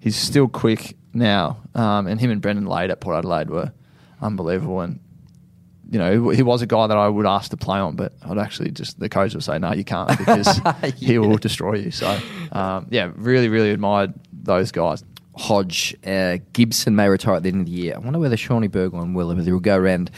[0.00, 1.58] He's still quick now.
[1.74, 3.72] Um, and him and Brendon Lade at Port Adelaide were
[4.20, 4.80] unbelievable.
[4.80, 5.00] And
[5.90, 8.38] you know, he was a guy that I would ask to play on, but I'd
[8.38, 10.90] actually just the coach would say, "No, you can't," because yeah.
[10.90, 11.90] he will destroy you.
[11.90, 12.18] So,
[12.52, 15.02] um, yeah, really, really admired those guys.
[15.34, 17.94] Hodge, uh, Gibson may retire at the end of the year.
[17.94, 20.10] I wonder whether Shawnee Burgoyne will, whether he'll go around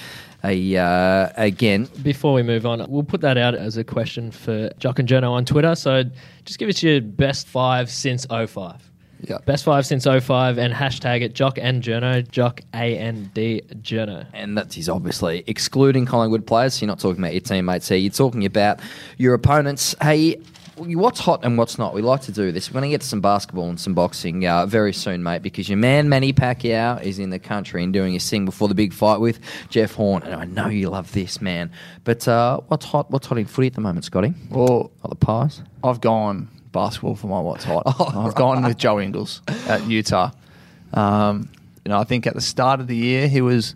[0.42, 1.88] a, uh, again.
[2.02, 5.30] Before we move on, we'll put that out as a question for Jock and Journo
[5.30, 5.74] on Twitter.
[5.74, 6.04] So
[6.46, 8.89] just give us your best five since 05.
[9.22, 9.38] Yeah.
[9.46, 14.26] Best five since 05 and hashtag it Jock and Journo, Jock A N D Journo.
[14.32, 16.74] And that is obviously excluding Collingwood players.
[16.74, 17.98] So you're not talking about your teammates here.
[17.98, 18.80] You're talking about
[19.18, 19.94] your opponents.
[20.00, 20.40] Hey,
[20.76, 21.94] what's hot and what's not.
[21.94, 22.70] We like to do this.
[22.70, 25.68] We're going to get to some basketball and some boxing uh, very soon, mate, because
[25.68, 28.92] your man Manny Pacquiao is in the country and doing his thing before the big
[28.92, 30.22] fight with Jeff Horn.
[30.22, 31.70] And I know you love this, man.
[32.04, 33.10] But uh, what's hot?
[33.10, 34.34] What's hot in footy at the moment, Scotty?
[34.50, 35.62] Well, Are the pies?
[35.84, 37.82] I've gone basketball for my what's hot.
[37.86, 38.34] Oh, I've right.
[38.34, 40.30] gone with Joe Ingles at Utah.
[40.92, 41.50] Um,
[41.84, 43.74] you know, I think at the start of the year he was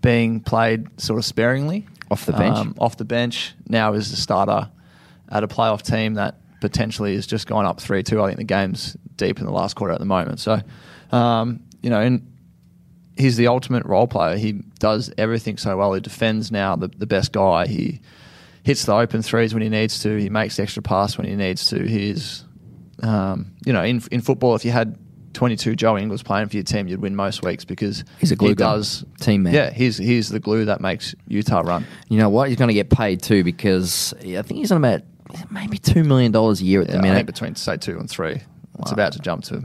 [0.00, 2.56] being played sort of sparingly off the bench.
[2.56, 4.70] Um, off the bench now is the starter
[5.30, 8.22] at a playoff team that potentially is just gone up three two.
[8.22, 10.40] I think the game's deep in the last quarter at the moment.
[10.40, 10.60] So,
[11.12, 12.30] um, you know, and
[13.16, 14.36] he's the ultimate role player.
[14.36, 15.92] He does everything so well.
[15.92, 17.66] He defends now the, the best guy.
[17.66, 18.00] He
[18.64, 20.16] hits the open threes when he needs to.
[20.16, 21.86] He makes the extra pass when he needs to.
[21.86, 22.44] He's,
[23.02, 24.98] um, you know, in in football, if you had
[25.34, 28.48] 22 Joe Ingles playing for your team, you'd win most weeks because he's a glue
[28.50, 29.54] he does team man.
[29.54, 31.86] Yeah, he's he's the glue that makes Utah run.
[32.08, 32.48] You know what?
[32.48, 35.02] He's going to get paid too because I think he's on about
[35.50, 37.26] maybe two million dollars a year at yeah, the minute.
[37.26, 38.34] between say two and three.
[38.34, 38.80] Wow.
[38.80, 39.64] It's about to jump to.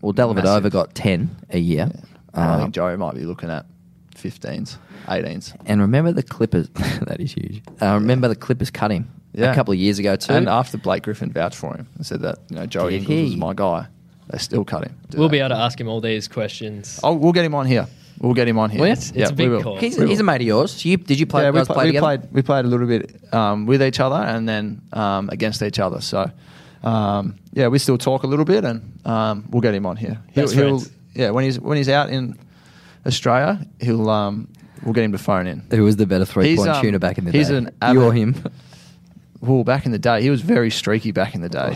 [0.00, 1.90] Well, Dellavedova got ten a year.
[1.92, 2.00] Yeah.
[2.34, 3.66] Um, I think Joe might be looking at
[4.14, 4.76] 15s,
[5.06, 5.56] 18s.
[5.66, 6.68] And remember the Clippers?
[7.06, 7.62] that is huge.
[7.80, 9.52] Uh, remember the Clippers cut him yeah.
[9.52, 10.32] a couple of years ago too.
[10.32, 13.18] And after Blake Griffin vouched for him and said that you know Joe Did Ingles
[13.18, 13.24] he?
[13.24, 13.86] was my guy,
[14.28, 14.96] they still cut him.
[15.14, 15.32] We'll that.
[15.32, 17.00] be able to ask him all these questions.
[17.02, 17.86] Oh, we'll get him on here.
[18.18, 18.80] We'll get him on here.
[18.80, 19.76] Well, it's, it's yeah, a big call.
[19.76, 20.82] He's, he's, a mate of yours.
[20.86, 21.42] You, did you play?
[21.42, 22.32] Yeah, we, play we played.
[22.32, 26.00] We played a little bit um, with each other and then um, against each other.
[26.00, 26.30] So
[26.82, 30.18] um, yeah, we still talk a little bit, and um, we'll get him on here.
[30.32, 30.82] He'll, he'll,
[31.14, 32.38] yeah, when he's when he's out in
[33.04, 34.48] Australia, he'll um,
[34.86, 35.60] we'll get him to phone in.
[35.70, 37.56] Who was the better three point um, shooter back in the he's day?
[37.56, 38.42] An avid, you or him?
[39.42, 41.12] Well, back in the day, he was very streaky.
[41.12, 41.74] Back in the day,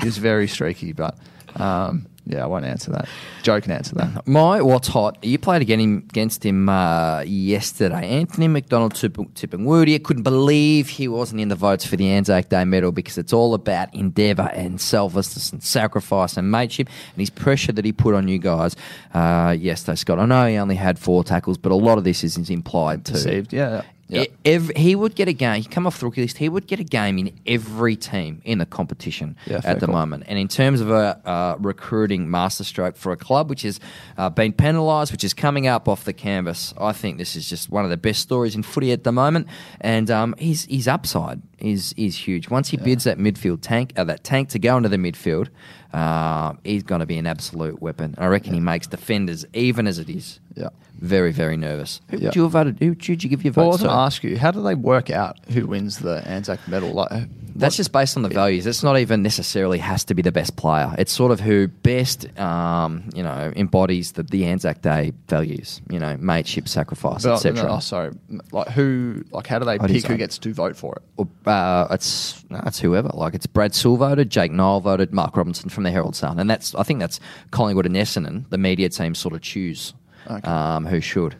[0.00, 1.18] he was very streaky, but.
[1.56, 3.08] Um, yeah, I won't answer that.
[3.42, 4.26] Joe can answer that.
[4.28, 5.22] My what's hot?
[5.24, 8.08] You played against him uh, yesterday.
[8.08, 9.94] Anthony McDonald Tipungwuti.
[9.94, 13.32] I couldn't believe he wasn't in the votes for the Anzac Day medal because it's
[13.32, 18.14] all about endeavour and selflessness and sacrifice and mateship and his pressure that he put
[18.14, 18.76] on you guys
[19.14, 20.18] uh, yesterday, Scott.
[20.18, 23.14] I know he only had four tackles, but a lot of this is implied too.
[23.14, 23.82] Deceived, yeah.
[24.12, 24.28] Yep.
[24.44, 25.62] Every, he would get a game.
[25.62, 26.36] He come off the rookie list.
[26.36, 29.94] He would get a game in every team in the competition yeah, at the call.
[29.94, 30.24] moment.
[30.26, 33.80] And in terms of a uh, recruiting masterstroke for a club which has
[34.18, 37.70] uh, been penalised, which is coming up off the canvas, I think this is just
[37.70, 39.46] one of the best stories in footy at the moment.
[39.80, 42.50] And um, his his upside is is huge.
[42.50, 42.84] Once he yeah.
[42.84, 45.48] bids that midfield tank, uh, that tank to go into the midfield,
[45.94, 48.14] uh, he's going to be an absolute weapon.
[48.18, 48.60] I reckon yeah.
[48.60, 50.40] he makes defenders even as it is.
[50.54, 50.68] Yeah
[51.02, 52.00] very, very nervous.
[52.10, 52.30] Who yeah.
[52.32, 52.78] you voted?
[52.78, 53.62] Who did you give your vote?
[53.62, 56.22] Well, I was going to ask you, how do they work out who wins the
[56.24, 56.92] Anzac medal?
[56.92, 58.68] Like, that's just based on the values.
[58.68, 60.94] It's not even necessarily has to be the best player.
[60.98, 65.80] It's sort of who best, um, you know, embodies the, the Anzac Day values.
[65.90, 67.64] You know, mateship, sacrifice, etc.
[67.64, 68.12] No, oh, sorry,
[68.52, 69.24] like who?
[69.32, 71.02] Like, how do they pick who gets to vote for it?
[71.16, 73.10] Well, uh, it's no, it's whoever.
[73.12, 76.48] Like, it's Brad Sill voted, Jake Niall voted, Mark Robinson from the Herald Sun, and
[76.48, 77.18] that's I think that's
[77.50, 78.48] Collingwood and Essendon.
[78.50, 79.94] The media team sort of choose
[80.32, 80.48] okay.
[80.48, 81.36] um, who should.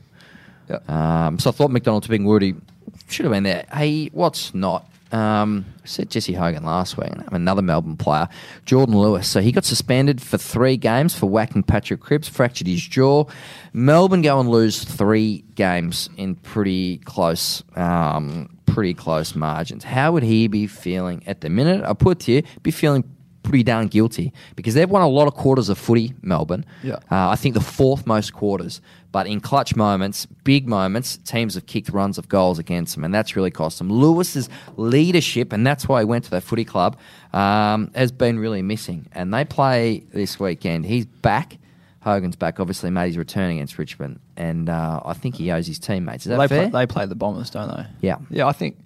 [0.68, 0.88] Yep.
[0.88, 2.60] Um, so I thought McDonald Tipungwuti
[3.08, 3.64] should have been there.
[3.72, 4.88] Hey, what's not?
[5.12, 8.28] Um, I said Jesse Hogan last week, another Melbourne player,
[8.64, 9.28] Jordan Lewis.
[9.28, 13.26] So he got suspended for three games for whacking Patrick Cripps, fractured his jaw.
[13.74, 19.84] Melbourne go and lose three games in pretty close, um, pretty close margins.
[19.84, 21.84] How would he be feeling at the minute?
[21.84, 23.04] I put to you, be feeling
[23.42, 26.64] pretty darn guilty because they've won a lot of quarters of footy, Melbourne.
[26.82, 26.96] Yeah.
[27.10, 28.80] Uh, I think the fourth most quarters.
[29.10, 33.12] But in clutch moments, big moments, teams have kicked runs of goals against them, and
[33.12, 33.90] that's really cost them.
[33.90, 36.96] Lewis's leadership, and that's why he went to that footy club,
[37.34, 39.06] um, has been really missing.
[39.12, 40.86] And they play this weekend.
[40.86, 41.58] He's back.
[42.00, 42.58] Hogan's back.
[42.58, 46.24] Obviously, made his return against Richmond, and uh, I think he owes his teammates.
[46.24, 46.70] Is that they fair?
[46.70, 47.86] Play, they play the Bombers, don't they?
[48.00, 48.16] Yeah.
[48.30, 48.78] Yeah, I think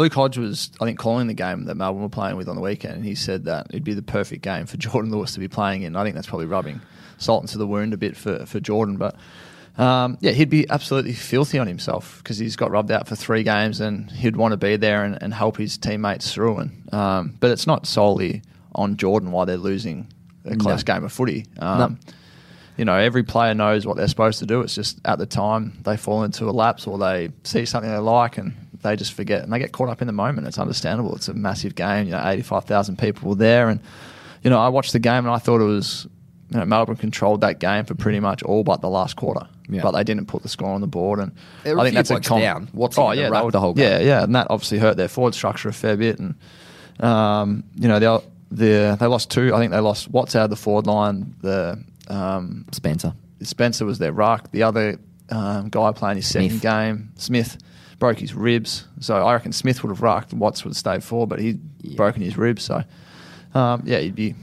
[0.00, 2.62] Luke Hodge was, I think, calling the game that Melbourne were playing with on the
[2.62, 5.46] weekend, and he said that it'd be the perfect game for Jordan Lewis to be
[5.46, 5.94] playing in.
[5.94, 6.80] I think that's probably rubbing
[7.18, 9.14] salt into the wound a bit for, for Jordan, but
[9.76, 13.42] um, yeah, he'd be absolutely filthy on himself because he's got rubbed out for three
[13.42, 16.56] games, and he'd want to be there and, and help his teammates through.
[16.56, 18.42] And um, but it's not solely
[18.74, 20.08] on Jordan why they're losing
[20.46, 20.94] a close No.
[20.94, 21.44] game of footy.
[21.58, 21.96] Um, No.
[22.78, 24.62] You know, every player knows what they're supposed to do.
[24.62, 27.98] It's just at the time they fall into a lapse or they see something they
[27.98, 30.46] like and they just forget and they get caught up in the moment.
[30.46, 31.14] It's understandable.
[31.16, 32.06] It's a massive game.
[32.06, 33.80] You know, eighty-five thousand people were there, and
[34.42, 36.06] you know, I watched the game and I thought it was.
[36.52, 39.82] You know, Melbourne controlled that game for pretty much all but the last quarter, Yeah.
[39.82, 41.30] but they didn't put the score on the board, and
[41.64, 42.68] were think that's a com- down.
[42.72, 43.84] What's oh the yeah, ruck the whole game.
[43.88, 46.34] yeah, yeah, and that obviously hurt their forward structure a fair bit, and
[46.98, 48.18] um, you know they
[48.50, 49.54] the they lost two.
[49.54, 51.36] I think they lost Watts out of the forward line.
[51.40, 53.14] The um, Spencer.
[53.42, 54.50] Spencer was their ruck.
[54.50, 54.98] The other
[55.30, 57.58] um, guy playing his second game, Smith,
[58.00, 58.86] broke his ribs.
[58.98, 60.32] So I reckon Smith would have rucked.
[60.32, 61.96] Watts would have stayed forward, but he'd Yeah.
[61.96, 62.64] broken his ribs.
[62.64, 62.82] So
[63.54, 64.34] um, yeah, he'd be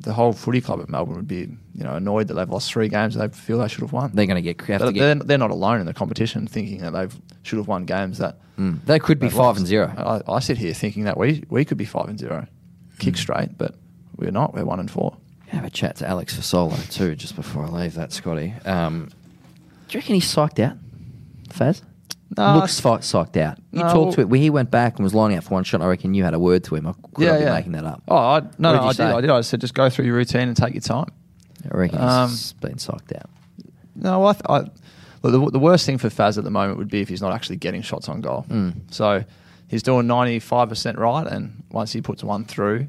[0.00, 2.88] the whole footy club at Melbourne would be you know annoyed that they've lost three
[2.88, 4.10] games they feel they should have won.
[4.14, 4.94] They're going to get They're, get.
[4.94, 7.06] they're, they're not alone in the competition thinking that they
[7.44, 8.82] should have won games that Mm.
[8.86, 9.58] They could be five lost.
[9.58, 9.92] and zero.
[10.26, 12.46] I, I sit here thinking that we we could be five and zero,
[12.98, 13.18] kick Mm.
[13.18, 13.74] straight, but
[14.16, 14.54] we're not.
[14.54, 15.14] We're one and four.
[15.48, 18.54] Have a chat to Alex Fasolo too, just before I leave that, Scotty.
[18.64, 19.10] Um,
[19.88, 20.78] do you reckon he's psyched out,
[21.50, 21.82] Faz?
[22.36, 23.58] No, Looks psy- psyched out.
[23.72, 24.38] You No, talked to well- it.
[24.40, 25.80] He went back and was lining up for one shot.
[25.80, 26.86] I reckon you had a word to him.
[26.86, 28.02] I could not be making that up.
[28.08, 29.06] Oh, I, no, What did no, you I say?
[29.06, 29.14] did.
[29.14, 29.30] I did.
[29.30, 31.08] I said just go through your routine and take your time.
[31.72, 33.30] I reckon Um, he's been psyched out.
[33.94, 34.58] No, I, th- I
[35.22, 37.32] look, the, the worst thing for Faz at the moment would be if he's not
[37.32, 38.44] actually getting shots on goal.
[38.50, 38.74] Mm.
[38.90, 39.24] So
[39.68, 42.88] he's doing ninety five percent right, and once he puts one through,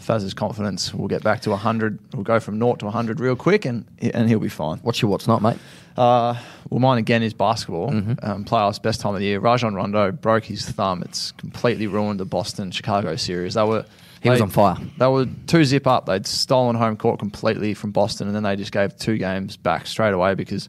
[0.00, 1.98] Faz's confidence will get back to hundred.
[2.14, 4.78] We'll go from naught to hundred real quick, and and he'll be fine.
[4.78, 5.58] What's your what's not, mate?
[5.96, 6.34] Uh,
[6.70, 7.90] well, mine again is basketball.
[7.90, 8.18] Mhm.
[8.22, 9.40] Um, playoffs, best time of the year.
[9.40, 11.02] Rajon Rondo broke his thumb.
[11.02, 13.54] It's completely ruined the Boston Chicago series.
[13.54, 13.84] They were
[14.22, 14.76] He was on fire.
[14.98, 16.06] They were two zip up.
[16.06, 19.86] They'd stolen home court completely from Boston, and then they just gave two games back
[19.86, 20.68] straight away because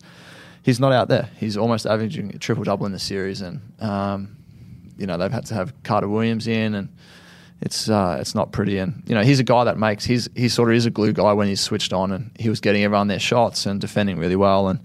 [0.63, 1.29] he's not out there.
[1.37, 4.35] He's almost averaging a triple double in the series, and um,
[4.97, 6.89] you know they've had to have Carter Williams in, and
[7.61, 8.77] it's uh, it's not pretty.
[8.79, 11.11] And you know he's a guy that makes he's he sort of is a glue
[11.13, 14.35] guy when he's switched on, and he was getting everyone their shots and defending really
[14.37, 14.67] well.
[14.69, 14.79] And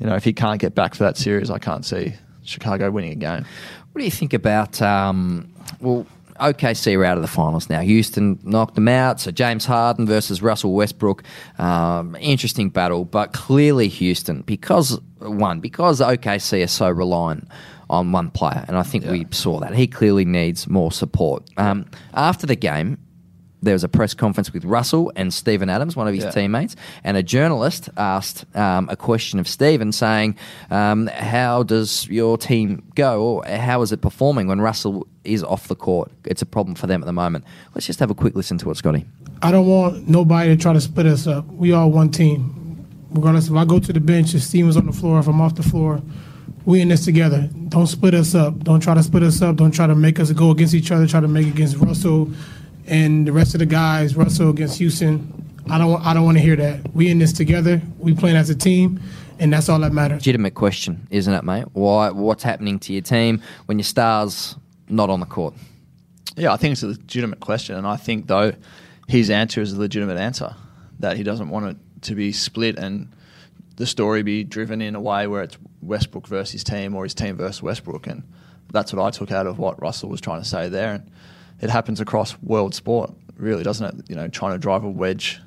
[0.00, 3.12] you know if he can't get back for that series, I can't see Chicago winning
[3.12, 3.44] a game.
[3.92, 4.80] What do you think about?
[4.80, 6.06] Um, well,
[6.40, 7.80] OKC are out of the finals now.
[7.80, 9.20] Houston knocked them out.
[9.20, 11.22] So James Harden versus Russell Westbrook.
[11.58, 17.48] Um, interesting battle, but clearly Houston because one because OKC are so reliant
[17.90, 21.44] on one player, and I think we saw that he clearly needs more support.
[21.56, 22.98] Um, after the game.
[23.62, 26.30] There was a press conference with Russell and Steven Adams, one of his Yeah.
[26.30, 30.36] teammates, and a journalist asked um, a question of Steven saying,
[30.70, 35.68] um, How does your team go, or how is it performing when Russell is off
[35.68, 36.10] the court?
[36.24, 37.44] It's a problem for them at the moment.
[37.74, 39.04] Let's just have a quick listen to it, Scotty.
[39.42, 41.46] I don't want nobody to try to split us up.
[41.52, 42.56] We all one team.
[43.12, 45.56] Regardless if I go to the bench, if Steven's on the floor, if I'm off
[45.56, 46.00] the floor,
[46.64, 47.48] we in this together.
[47.68, 48.62] Don't split us up.
[48.62, 49.56] Don't try to split us up.
[49.56, 51.06] Don't try to make us go against each other.
[51.06, 52.30] Try to make against Russell
[52.90, 54.16] and the rest of the guys.
[54.16, 55.44] Russell against Houston.
[55.70, 55.90] I don't.
[55.92, 56.94] want- I don't want to hear that.
[56.94, 57.80] We in this together.
[57.98, 59.00] We playing as a team,
[59.38, 60.16] and that's all that matters.
[60.18, 61.64] Legitimate question, isn't it, mate?
[61.72, 62.10] Why?
[62.10, 64.56] What's happening to your team when your stars
[64.88, 65.54] not on the court?
[66.36, 68.52] Yeah, I think it's a legitimate question, and I think though
[69.08, 70.54] his answer is a legitimate answer
[71.00, 73.08] that he doesn't want it to be split and
[73.76, 77.14] the story be driven in a way where it's Westbrook versus his team or his
[77.14, 78.22] team versus Westbrook, and
[78.72, 80.92] that's what I took out of what Russell was trying to say there.
[80.94, 81.10] And
[81.60, 84.10] it happens across world sport, really, doesn't it?
[84.10, 85.40] You know, trying to drive a wedge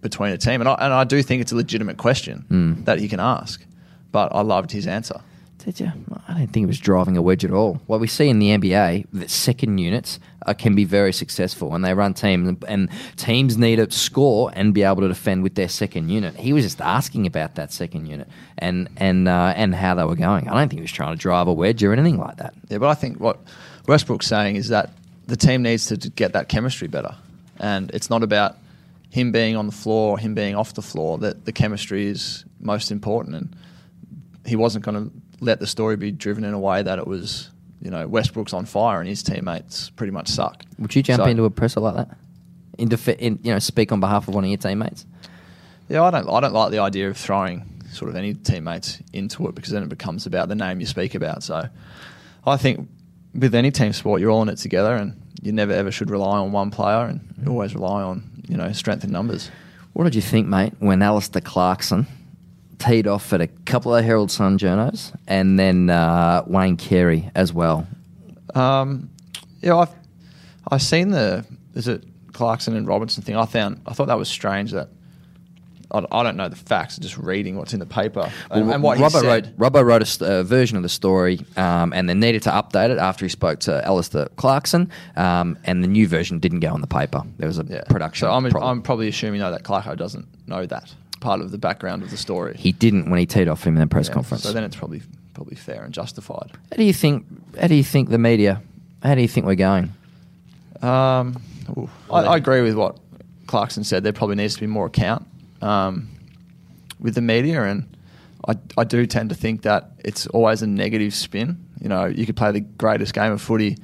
[0.00, 2.84] between a team, and I, and I do think it's a legitimate question Mm.
[2.84, 3.64] that he can ask,
[4.12, 5.20] but I loved his answer.
[5.64, 5.90] Did you?
[6.28, 7.80] I don't think it was driving a wedge at all.
[7.86, 11.82] What we see in the NBA, that second units uh, can be very successful, and
[11.82, 15.54] they run teams, and, and teams need to score and be able to defend with
[15.54, 16.36] their second unit.
[16.36, 20.16] He was just asking about that second unit and and uh, and how they were
[20.16, 20.50] going.
[20.50, 22.52] I don't think he was trying to drive a wedge or anything like that.
[22.68, 23.38] Yeah, but I think what
[23.88, 24.90] Westbrook's saying is that
[25.26, 27.14] the team needs to get that chemistry better,
[27.58, 28.56] and it's not about
[29.10, 31.18] him being on the floor or him being off the floor.
[31.18, 33.56] That the chemistry is most important, and
[34.46, 35.12] he wasn't going to
[35.44, 38.64] let the story be driven in a way that it was, you know, Westbrook's on
[38.66, 40.62] fire and his teammates pretty much suck.
[40.78, 42.16] Would you jump So- into a presser like that?
[42.78, 45.06] In, def- in you know, speak on behalf of one of your teammates.
[45.88, 46.28] Yeah, I don't.
[46.28, 49.82] I don't like the idea of throwing sort of any teammates into it because then
[49.84, 51.42] it becomes about the name you speak about.
[51.44, 51.68] So,
[52.44, 52.88] I think
[53.34, 56.38] with any team sport, you're all in it together, and you never ever should rely
[56.38, 59.50] on one player, and you always rely on you know strength in numbers.
[59.92, 62.06] What did you think, mate, when Alistair Clarkson
[62.78, 67.52] teed off at a couple of Herald Sun journos and then uh, Wayne Carey as
[67.52, 67.86] well?
[68.54, 69.10] Um,
[69.60, 69.92] yeah, I've
[70.68, 71.44] I've seen the
[71.74, 73.36] is it Clarkson and Robinson thing.
[73.36, 74.88] I found I thought that was strange that
[75.94, 78.98] I, I don't know the facts, just reading what's in the paper and, and what
[78.98, 79.56] Robbo he said.
[79.58, 82.50] wrote, Robbo wrote a st- uh, version of the story um, and then needed to
[82.50, 86.72] update it after he spoke to Alistair Clarkson, um, and the new version didn't go
[86.72, 87.22] on the paper.
[87.38, 87.82] There was a yeah.
[87.88, 88.70] production So I'm, problem.
[88.70, 92.16] I'm probably assuming though that Clarko doesn't know that part of the background of the
[92.18, 92.54] story.
[92.58, 94.42] he didn't when he teed off him in the press Yeah, conference.
[94.42, 95.00] So then it's probably
[95.32, 96.50] probably fair and justified.
[96.70, 97.24] how do you think?
[97.60, 98.60] How do you think the media?
[99.02, 99.92] How do you think we're going?
[100.82, 101.40] Um,
[102.10, 102.98] I, I agree with what
[103.46, 104.02] Clarkson said.
[104.04, 105.26] There probably needs to be more account
[105.64, 106.08] um,
[107.00, 107.96] with the media, and
[108.46, 111.64] I, I do tend to think that it's always a negative spin.
[111.80, 113.76] You know, you could play the greatest game of footy.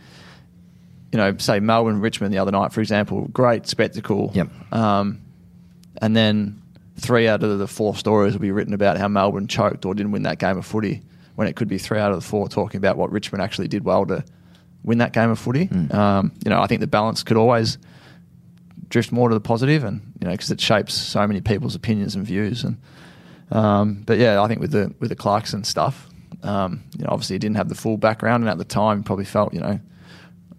[1.13, 4.31] You know, say Melbourne Richmond the other night, for example, great spectacle.
[4.35, 4.73] Yep.
[4.73, 5.23] Um,
[6.01, 6.63] and then
[6.97, 10.13] three out of the four stories will be written about how Melbourne choked or didn't
[10.13, 11.03] win that game of footy,
[11.35, 13.85] when it could be three out of the four talking about what Richmond actually did
[13.85, 14.25] well to
[14.85, 15.69] win that game of footy.
[15.91, 17.77] Um, you know, I think the balance could always
[18.91, 22.15] drift more to the positive, and you know, because it shapes so many people's opinions
[22.15, 22.65] and views.
[22.65, 22.77] And
[23.51, 26.07] um, but yeah, I think with the with the Clarkson stuff,
[26.43, 29.25] um, you know, obviously he didn't have the full background, and at the time, probably
[29.25, 29.81] felt, you know.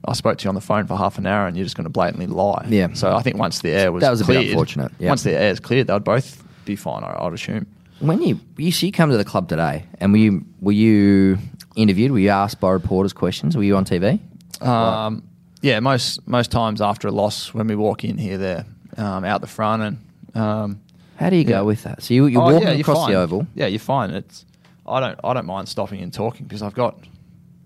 [0.04, 1.86] I spoke to you on the phone for half an hour, and you're just going
[1.86, 2.66] to blatantly lie.
[2.70, 2.92] Yeah.
[2.94, 5.10] So I think once the air was That was a bit unfortunate, yeah.
[5.10, 7.04] Once the air is cleared, they'd both be fine.
[7.04, 7.68] I, I'd assume.
[8.00, 11.38] When you you see you come to the club today, and were you were you
[11.76, 12.12] interviewed?
[12.12, 13.56] Were you asked by reporters questions?
[13.56, 14.20] Were you on TV?
[14.60, 15.22] Um,
[15.62, 18.66] yeah, most most times after a loss, when we walk in here, they're
[18.98, 19.98] um, out the front, and
[20.44, 20.82] um,
[21.18, 22.02] How do you go with that?
[22.04, 23.48] So you, you're Oh, walking yeah, you're across the oval.
[23.56, 24.10] Yeah, you're fine.
[24.12, 24.46] It's
[24.88, 26.98] I don't I don't mind stopping and talking because I've got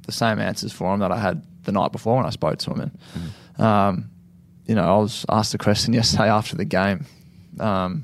[0.06, 2.70] the same answers for them that I had the night before when I spoke to
[2.70, 2.80] them.
[2.82, 3.64] And Mm-hmm.
[3.64, 4.10] um,
[4.68, 7.06] you know, I was asked the question yesterday after the game:
[7.60, 8.04] um,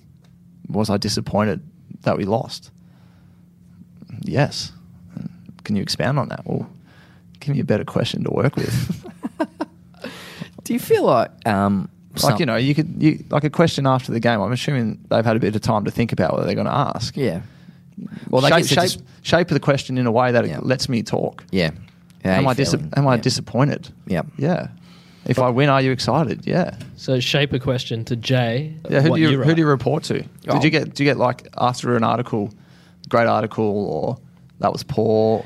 [0.70, 1.62] Was I disappointed
[2.04, 2.72] that we lost?
[4.24, 4.72] Yes.
[5.64, 6.46] Can you expand on that?
[6.46, 6.68] Well,
[7.40, 9.06] give me a better question to work with.
[10.64, 11.90] Do you feel like um,
[12.24, 14.42] like you know, you could you, like a question after the game.
[14.42, 16.74] I'm assuming they've had a bit of time to think about what they're going to
[16.74, 17.16] ask.
[17.18, 17.42] Yeah.
[18.30, 20.58] Well, they shape, guess shape, it's just- shape the question in a way that Yeah.
[20.58, 21.44] it lets me talk.
[21.52, 21.72] yeah.
[22.24, 22.94] How am you I dis- feeling?
[22.96, 23.22] am I Yeah.
[23.22, 23.90] disappointed?
[24.08, 24.28] Yep.
[24.38, 24.68] Yeah.
[25.26, 26.46] If I win, are you excited?
[26.46, 26.76] Yeah.
[26.96, 28.76] So shape a question to Jay.
[28.90, 29.02] Yeah.
[29.02, 29.56] Who what do you, who write.
[29.56, 30.24] do you report to?
[30.48, 30.54] Oh.
[30.54, 32.52] Did you get do you get like after an article,
[33.10, 34.18] great article, or
[34.60, 35.44] that was poor,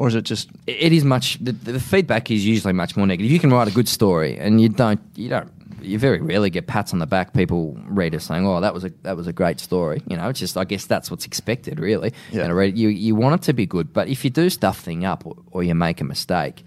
[0.00, 1.36] or is it just It is much.
[1.44, 3.30] The, the feedback is usually much more negative.
[3.30, 4.98] You can write a good story, and you don't.
[5.14, 5.52] You don't.
[5.82, 7.32] You very rarely get pats on the back.
[7.34, 10.40] People readers saying, "Oh, that was a that was a great story." You know, it's
[10.40, 10.56] just.
[10.56, 12.12] I guess that's what's expected, really.
[12.32, 12.42] Yeah.
[12.44, 14.80] And a reader, you you want it to be good, but if you do stuff
[14.80, 16.64] thing up or, or you make a mistake,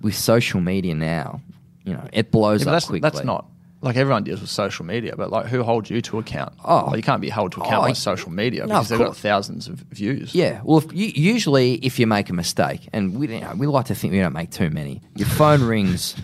[0.00, 1.40] with social media now,
[1.84, 3.00] you know, it blows Yeah, up that's quickly.
[3.10, 3.46] that's not
[3.86, 6.52] like everyone deals with social media, but like who holds you to account?
[6.64, 6.84] Oh.
[6.88, 9.16] Like, you can't be held to account Oh, by social media No, because they've got
[9.16, 10.34] thousands of views.
[10.34, 13.86] Yeah, well, if, usually if you make a mistake, and we you know, we like
[13.86, 16.14] to think we don't make too many, your phone rings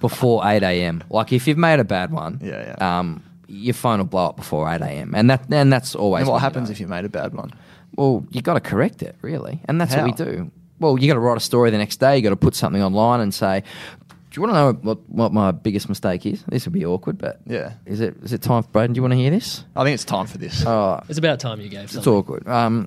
[0.00, 1.02] before eight a.m.
[1.10, 2.98] Like if you've made a bad one, Yeah, yeah.
[2.98, 5.14] um, your phone will blow up before eight a.m.
[5.14, 6.72] And that and that's always And what you happens know.
[6.72, 7.52] if you made a bad one?
[7.96, 10.50] Well, you got to correct it, really, and that's what we do.
[10.80, 12.16] Well, you got to write a story the next day.
[12.16, 13.97] You got to put something online and say, "Do
[14.38, 17.40] you want to know what, what my biggest mistake is?" This would be awkward, but
[17.46, 17.72] Yeah.
[17.86, 18.92] is it is it time for Braden?
[18.94, 19.64] Do you want to hear this?
[19.76, 20.64] I think it's time for this.
[20.66, 22.12] Oh, It's about time you gave it's something.
[22.12, 22.46] awkward.
[22.48, 22.86] Um,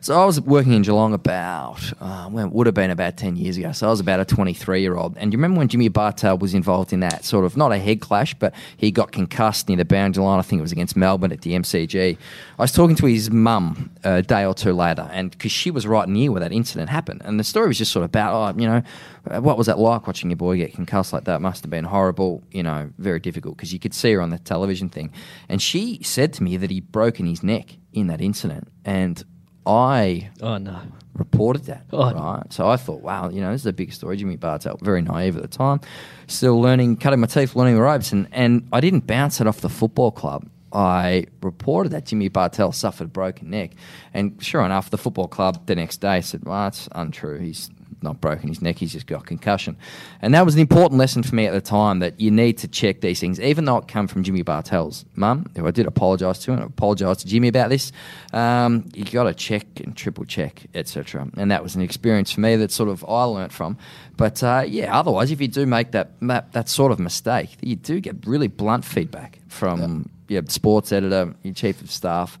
[0.00, 3.56] so I was working in Geelong about, uh, well, would have been about 10 years
[3.56, 3.72] ago.
[3.72, 5.16] So I was about a 23 year old.
[5.16, 8.00] And you remember when Jimmy Bartel was involved in that sort of, not a head
[8.00, 10.38] clash, but he got concussed near the boundary line.
[10.38, 12.16] I think it was against Melbourne at the MCG.
[12.58, 15.86] I was talking to his mum a day or two later, and because she was
[15.86, 17.22] right near where that incident happened.
[17.24, 18.82] And the story was just sort of about, oh, you know,
[19.30, 21.40] uh, what was that like watching your boy get concussed like that?
[21.40, 24.38] Must have been horrible, you know, very difficult because you could see her on the
[24.38, 25.12] television thing.
[25.48, 28.68] And she said to me that he'd broken his neck in that incident.
[28.84, 29.22] And
[29.68, 30.80] I Oh no.
[31.14, 31.84] reported that.
[31.92, 32.12] Oh.
[32.12, 32.52] Right.
[32.52, 34.16] So I thought, wow, you know, this is a big story.
[34.16, 35.80] Jimmy Bartel, very naive at the time,
[36.26, 39.60] still learning, cutting my teeth, learning the ropes, and and I didn't bounce it off
[39.60, 40.48] the football club.
[40.72, 43.72] I reported that Jimmy Bartel suffered a broken neck,
[44.14, 47.38] and sure enough, the football club the next day said, "Well, it's untrue.
[47.38, 47.70] He's
[48.02, 48.78] not broken his neck.
[48.78, 49.76] He's just got concussion."
[50.22, 52.68] And that was an important lesson for me at the time that you need to
[52.68, 56.38] check these things, even though it come from Jimmy Bartel's mum, who I did apologise
[56.40, 57.92] to, and I apologised to Jimmy about this.
[58.32, 61.28] Um, you got to check and triple check, etc.
[61.36, 63.78] And that was an experience for me that sort of I learnt from.
[64.16, 67.76] But uh, yeah, otherwise, if you do make that, that that sort of mistake, you
[67.76, 72.38] do get really blunt feedback from your sports editor, your chief of staff.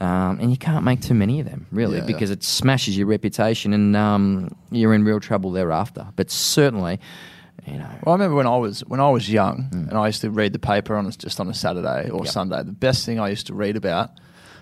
[0.00, 2.06] Um, and you can't make too many of them, really, Yeah, yeah.
[2.06, 6.06] because it smashes your reputation and um, you're in real trouble thereafter.
[6.16, 6.98] But certainly,
[7.64, 10.20] you know, Well, I remember when I was when I was young, and I used
[10.22, 12.26] to read the paper on just on a Saturday or Yep.
[12.32, 12.62] Sunday.
[12.64, 14.10] The best thing I used to read about,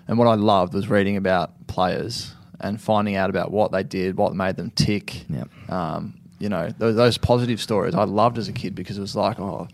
[0.07, 4.17] and what I loved, was reading about players and finding out about what they did,
[4.17, 5.25] what made them tick.
[5.31, 5.49] Yep.
[5.71, 9.17] Um, you know, those, those positive stories I loved as a kid because it was
[9.17, 9.67] like, oh,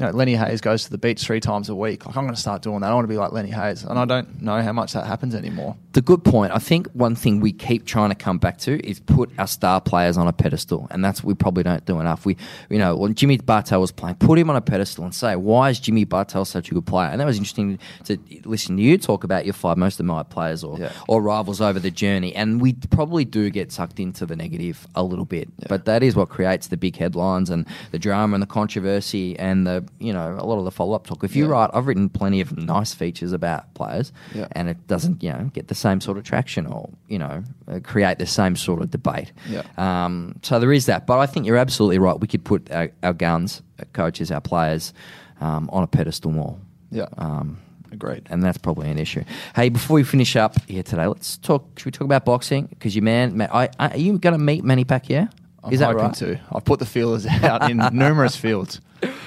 [0.00, 2.06] you know, Lenny Hayes goes to the beach three times a week.
[2.06, 2.90] Like I'm going to start doing that.
[2.90, 5.34] I want to be like Lenny Hayes, and I don't know how much that happens
[5.34, 5.76] anymore.
[5.92, 6.52] The good point.
[6.52, 9.80] I think one thing we keep trying to come back to is put our star
[9.80, 12.24] players on a pedestal, and that's what we probably don't do enough.
[12.24, 12.36] We,
[12.70, 15.68] you know, when Jimmy Bartel was playing, put him on a pedestal and say, why
[15.70, 17.08] is Jimmy Bartel such a good player?
[17.10, 20.64] And that was interesting to listen to you talk about your five most admired players
[20.64, 20.92] or Yeah.
[21.08, 25.02] or rivals over the journey, and we probably do get sucked into the negative a
[25.02, 28.46] little bit, but that is what creates the big headlines and the drama and the
[28.46, 31.24] controversy and the you know a lot of the follow up talk.
[31.24, 31.52] If you're Yeah.
[31.54, 34.46] right, I've written plenty of nice features about players, Yeah.
[34.52, 37.80] and it doesn't you know get the same sort of traction or you know uh,
[37.82, 39.32] create the same sort of debate.
[39.48, 39.62] Yeah.
[39.76, 42.18] Um, so there is that, but I think you're absolutely right.
[42.18, 44.92] We could put our, our guns, our coaches, our players
[45.40, 46.56] um, on a pedestal more.
[46.90, 47.06] Yeah.
[47.18, 47.58] Um,
[47.92, 48.26] Agreed.
[48.30, 49.24] and that's probably an issue.
[49.56, 51.66] Hey, before we finish up here today, let's talk.
[51.78, 52.66] Should we talk about boxing?
[52.66, 55.28] Because you man, man I, I, are you going to meet Manny Pacquiao?
[55.64, 56.14] I'm Is that hoping right?
[56.14, 56.40] to.
[56.52, 58.80] I've put the feelers out in numerous fields.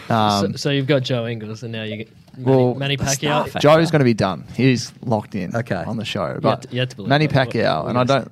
[0.09, 3.59] Um, so, so you've got Joe Ingles, and now you get Manny, Well, Manny Pacquiao.
[3.59, 4.43] Joe's going to be done.
[4.55, 5.76] He's locked in Okay.
[5.88, 6.26] on the show.
[6.28, 7.36] have But to- you have to believe Manny that.
[7.36, 8.32] What- Pacquiao, what and I are you gonna don't.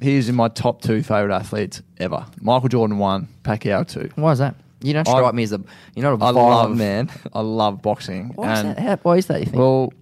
[0.00, 2.24] He's in my top two favorite athletes ever.
[2.40, 4.10] Michael Jordan one, Pacquiao two.
[4.14, 4.54] Why is that?
[4.80, 5.60] You don't I- strike me as a
[5.96, 6.36] you're not a I violent
[6.70, 7.10] love man.
[7.32, 8.30] I love boxing.
[8.36, 8.78] Why is that?
[8.78, 9.40] How, why is that?
[9.40, 9.56] You think?
[9.56, 9.92] well,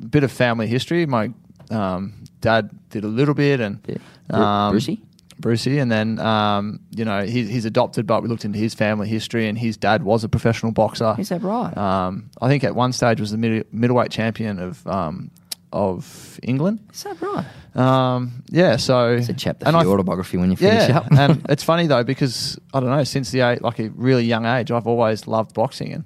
[0.00, 1.06] a bit of family history.
[1.06, 1.30] My
[1.70, 3.96] um, dad did a little bit, and Yeah.
[4.28, 5.00] Bru- um, Brucey?
[5.38, 9.08] Brucey, and then um, you know he, he's adopted, but we looked into his family
[9.08, 11.14] history, and his dad was a professional boxer.
[11.18, 11.76] is that right?
[11.76, 15.30] Um, I think at one stage was the mid- middleweight champion of um,
[15.72, 16.78] of England.
[16.92, 17.44] is that right?
[17.76, 20.98] Um, yeah, so It's a chapter and for I- your autobiography when you finish yeah,
[20.98, 21.10] up.
[21.10, 24.46] and it's funny though because I don't know since the age, like a really young
[24.46, 26.04] age, I've always loved boxing, and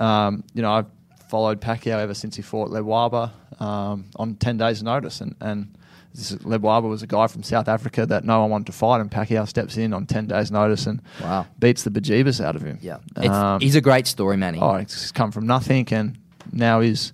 [0.00, 0.86] um, you know I've
[1.28, 5.76] followed Pacquiao ever since he fought Ledwaba um, on ten days' notice, and and
[6.16, 9.46] Ledwaba was a guy from South Africa that no one wanted to fight, and Pacquiao
[9.46, 11.46] steps in on ten days' notice and Wow.
[11.58, 12.78] beats the bejeebus out of him.
[12.80, 14.58] yeah, Um, he's a great story, Manny.
[14.60, 16.18] Oh, he's come from nothing and
[16.52, 17.12] now is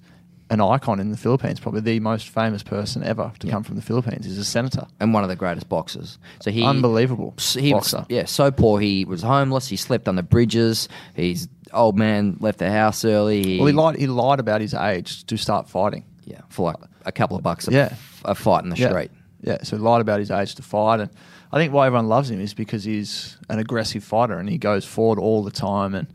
[0.51, 1.59] an icon in the Philippines.
[1.59, 3.53] Probably the most famous person ever to Yeah.
[3.55, 4.27] come from the Philippines.
[4.27, 4.87] He's a senator.
[5.01, 6.19] and one of the greatest boxers.
[6.41, 8.07] So he Unbelievable He was, boxer.
[8.09, 8.79] yeah, so poor.
[8.81, 9.69] He was homeless.
[9.69, 10.89] He slept on the bridges.
[11.15, 13.43] His old man left the house early.
[13.43, 13.97] He, Well, he lied.
[13.97, 16.05] He lied about his age to start fighting.
[16.25, 17.69] Yeah, for like a couple of bucks.
[17.69, 17.95] A, Yeah.
[18.25, 18.89] a fight in the Yeah.
[18.89, 19.11] street.
[19.43, 21.11] Yeah, so lied about his age to fight, and
[21.53, 24.85] I think why everyone loves him is because he's an aggressive fighter and he goes
[24.87, 26.07] forward all the time, and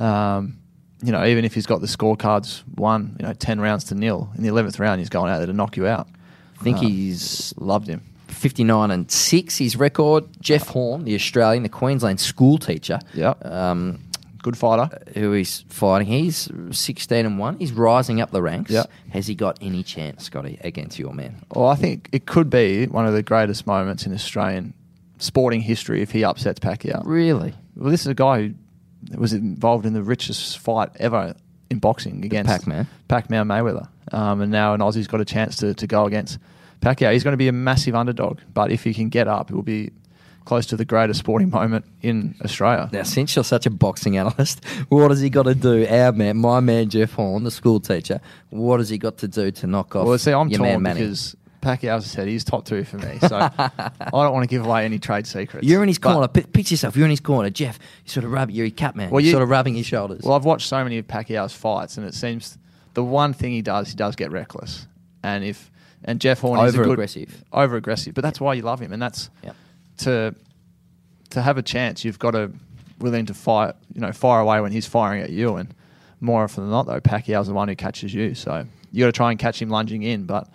[0.00, 0.56] um,
[1.02, 4.30] you know even if he's got the scorecards won, you know ten rounds to nil
[4.36, 6.08] in the eleventh round, he's going out there to knock you out.
[6.58, 8.02] I think Um, he's loved him.
[8.28, 13.44] 59 and 6 his record jeff horn the australian the queensland school teacher Yep.
[13.44, 13.98] um,
[14.42, 14.88] Good fighter.
[15.14, 18.90] who he's fighting he's 16 and 1 he's rising up the ranks Yep.
[19.10, 22.86] has he got any chance scotty against your man Well, I think it could be
[22.86, 24.72] one of the greatest moments in Australian
[25.18, 27.02] sporting history if he upsets Pacquiao.
[27.04, 28.48] really Well, this is a guy
[29.12, 31.34] who was involved in the richest fight ever
[31.70, 32.86] in boxing against Pac-Man.
[33.08, 36.38] Pac-Man Mayweather, um, and now an Aussie's got a chance to, to go against
[36.80, 37.12] Pacquiao.
[37.12, 39.62] He's going to be a massive underdog, but if he can get up, it will
[39.62, 39.90] be
[40.44, 42.88] close to the greatest sporting moment in Australia.
[42.92, 46.36] now since you're such a boxing analyst what has he got to do our man
[46.38, 49.94] my man jeff horn the school teacher what has he got to do to knock
[49.94, 53.18] off Well, see, I'm your torn man because Pacquiao said he's top two for me,
[53.20, 55.66] so I don't want to give away any trade secrets.
[55.66, 56.26] you're in his corner.
[56.26, 56.96] P- picture yourself.
[56.96, 57.50] You're in his corner.
[57.50, 58.50] Jeff, you sort of rub.
[58.50, 59.10] You're his cat man.
[59.10, 60.22] Well, you're sort of rubbing his shoulders.
[60.24, 62.56] Well, I've watched so many of Pacquiao's fights, and it seems
[62.94, 64.86] the one thing he does, he does get reckless.
[65.22, 65.70] And if
[66.02, 67.44] and Jeff Horn is Over-aggressive.
[67.52, 69.54] over aggressive, but that's why you love him, and that's Yep.
[70.04, 70.34] To
[71.30, 72.04] to have a chance.
[72.04, 72.50] You've got to
[72.98, 75.74] willing to fire, you know, fire away when he's firing at you, and
[76.20, 78.34] more often than not, though, Pacquiao's the one who catches you.
[78.34, 80.48] So you got to try and catch him lunging in, but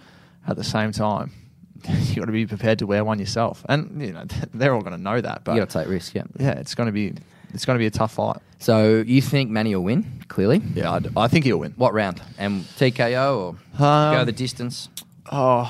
[0.47, 1.31] at the same time.
[1.87, 4.23] You got to be prepared to wear one yourself, and you know
[4.55, 5.43] they're all going to know that.
[5.43, 6.15] But you got to take risk.
[6.15, 6.23] Yeah.
[6.39, 7.13] yeah, it's going to be
[7.53, 8.37] it's going to be a tough fight.
[8.57, 10.23] So you think Manny will win?
[10.27, 10.61] Clearly.
[10.73, 11.73] Yeah, I, d- I think he'll win.
[11.77, 12.21] What round?
[12.39, 13.49] And TKO or
[13.85, 14.89] Um, go the distance?
[15.31, 15.69] Oh,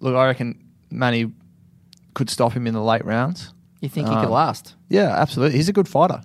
[0.00, 0.58] look, I reckon
[0.90, 1.30] Manny
[2.14, 3.52] could stop him in the late rounds.
[3.80, 4.74] You think he could um, last?
[4.88, 5.56] Yeah, absolutely.
[5.58, 6.22] He's a good fighter.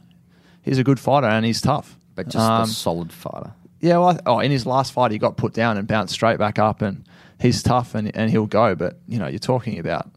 [0.61, 1.97] He's a good fighter and he's tough.
[2.15, 3.51] But just Um, a solid fighter.
[3.81, 6.37] yeah, well, I- oh, in his last fight, he got put down and bounced straight
[6.39, 7.03] back up, and
[7.39, 8.75] he's tough and, and he'll go.
[8.75, 10.09] But you know, you're talking about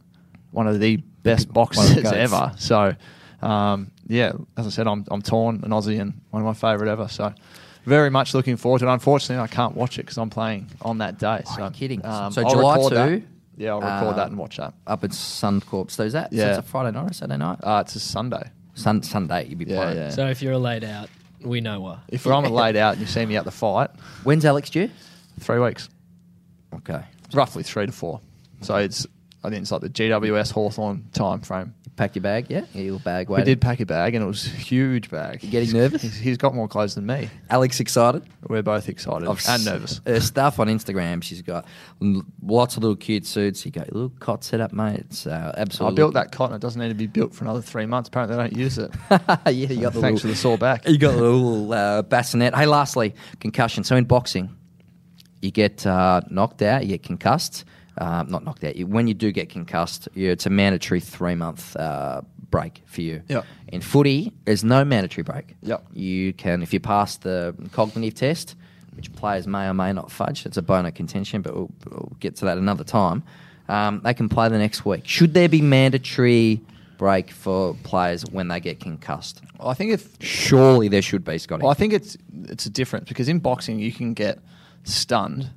[0.51, 2.53] one of the best One of the boxers ever.
[2.59, 2.95] So,
[3.41, 6.91] um, yeah, as I said, I'm I'm torn, an Aussie and one of my favourite
[6.91, 7.09] ever.
[7.09, 7.33] So.
[7.85, 8.93] Very much looking forward to it.
[8.93, 11.43] Unfortunately, I can't watch it because I'm playing on that day.
[11.45, 12.07] Oh, So, you're kidding.
[12.07, 13.23] um, So July two, that.
[13.57, 14.75] 2, Yeah, I'll record uh, that and watch that.
[14.87, 15.91] Up at Suncorp.
[15.91, 16.31] So is that?
[16.31, 16.49] So Yeah.
[16.51, 17.59] it's a Friday night or Saturday night?
[17.63, 18.51] Uh, it's a Sunday.
[18.75, 19.47] Sun, Sunday.
[19.47, 19.97] You'd be Yeah, playing.
[19.99, 20.11] yeah.
[20.11, 21.09] So if you're laid out,
[21.43, 21.99] we know why.
[22.09, 23.91] If I'm laid out and you see me at the fight,
[24.25, 24.89] When's Alex due?
[25.41, 25.89] three weeks,
[26.75, 27.03] Okay.
[27.35, 28.21] roughly three to four.
[28.63, 29.07] So it's
[29.45, 31.75] I think it's like the GWS Hawthorn time frame.
[31.97, 32.65] Pack your bag, yeah?
[32.73, 35.43] Your bag We did pack a bag, and it was a huge bag.
[35.43, 36.01] You getting nervous?
[36.01, 37.29] He's, he's got more clothes than me.
[37.51, 38.25] Alex excited?
[38.49, 40.01] We're both excited I've and nervous.
[40.07, 41.67] Her stuff on Instagram, she's got
[42.01, 43.67] lots of little cute suits.
[43.67, 45.01] You go, little cot set up, mate.
[45.01, 46.57] It's uh, I built that cotton.
[46.57, 48.09] It doesn't need to be built for another three months.
[48.09, 48.91] Apparently, they don't use it.
[49.11, 50.89] yeah, you got the Thanks for the sore back.
[50.89, 52.55] You got the little uh, bassinet.
[52.55, 53.85] Hey, lastly, concussion.
[53.85, 54.57] So in boxing,
[55.43, 57.65] you get uh, knocked out, you get concussed.
[57.99, 58.77] Uh, not knocked out.
[58.85, 63.23] When you do get concussed, you, it's a mandatory three month uh, break for you.
[63.29, 63.45] Yep.
[63.69, 65.57] In footy, there's no mandatory break.
[65.63, 65.87] Yep.
[65.93, 68.57] You can, if you pass the cognitive test,
[68.95, 72.13] which players may or may not fudge, it's a bone of contention, but we'll, we'll
[72.21, 73.23] get to that another time.
[73.69, 75.07] Um, they can play the next week.
[75.07, 76.61] Should there be mandatory
[76.99, 79.43] break for players when they get concussed?
[79.59, 81.63] I think if Surely there should be, Scotty.
[81.63, 84.39] Well, I think it's it's a difference because in boxing you can get
[84.85, 85.51] stunned,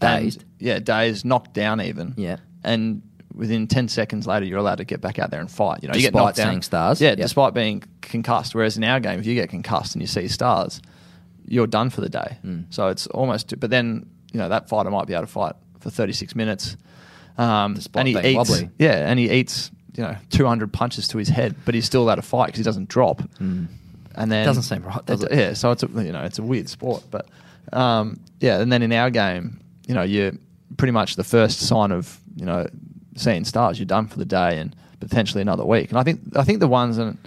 [0.00, 2.36] and- yeah, dazed, knocked down even, Yeah.
[2.62, 3.02] and
[3.34, 5.80] within ten seconds later you're allowed to get back out there and fight.
[5.82, 7.00] You know, you get Despite knocked down, seeing stars?
[7.00, 7.18] yeah, Yep.
[7.18, 8.54] despite being concussed.
[8.54, 10.80] Whereas in our game, if you get concussed and you see stars,
[11.46, 12.38] you're done for the day.
[12.44, 12.64] Mm.
[12.70, 13.58] So it's almost.
[13.60, 16.76] But then you know that fighter might be able to fight for 36 minutes,
[17.36, 18.70] um, Despite and he eats, wobbly.
[18.78, 22.14] yeah, and he eats you know 200 punches to his head, but he's still allowed
[22.16, 23.22] to fight because he doesn't drop.
[24.16, 25.32] And then Doesn't seem right, does it?
[25.32, 27.26] Yeah, so it's a, you know it's a weird sport, but
[27.72, 30.32] um, yeah, and then in our game, you know, you're
[30.76, 32.66] pretty much the first sign of you know
[33.16, 33.78] seeing stars.
[33.78, 35.90] You're done for the day and potentially another week.
[35.90, 37.18] And I think I think the ones and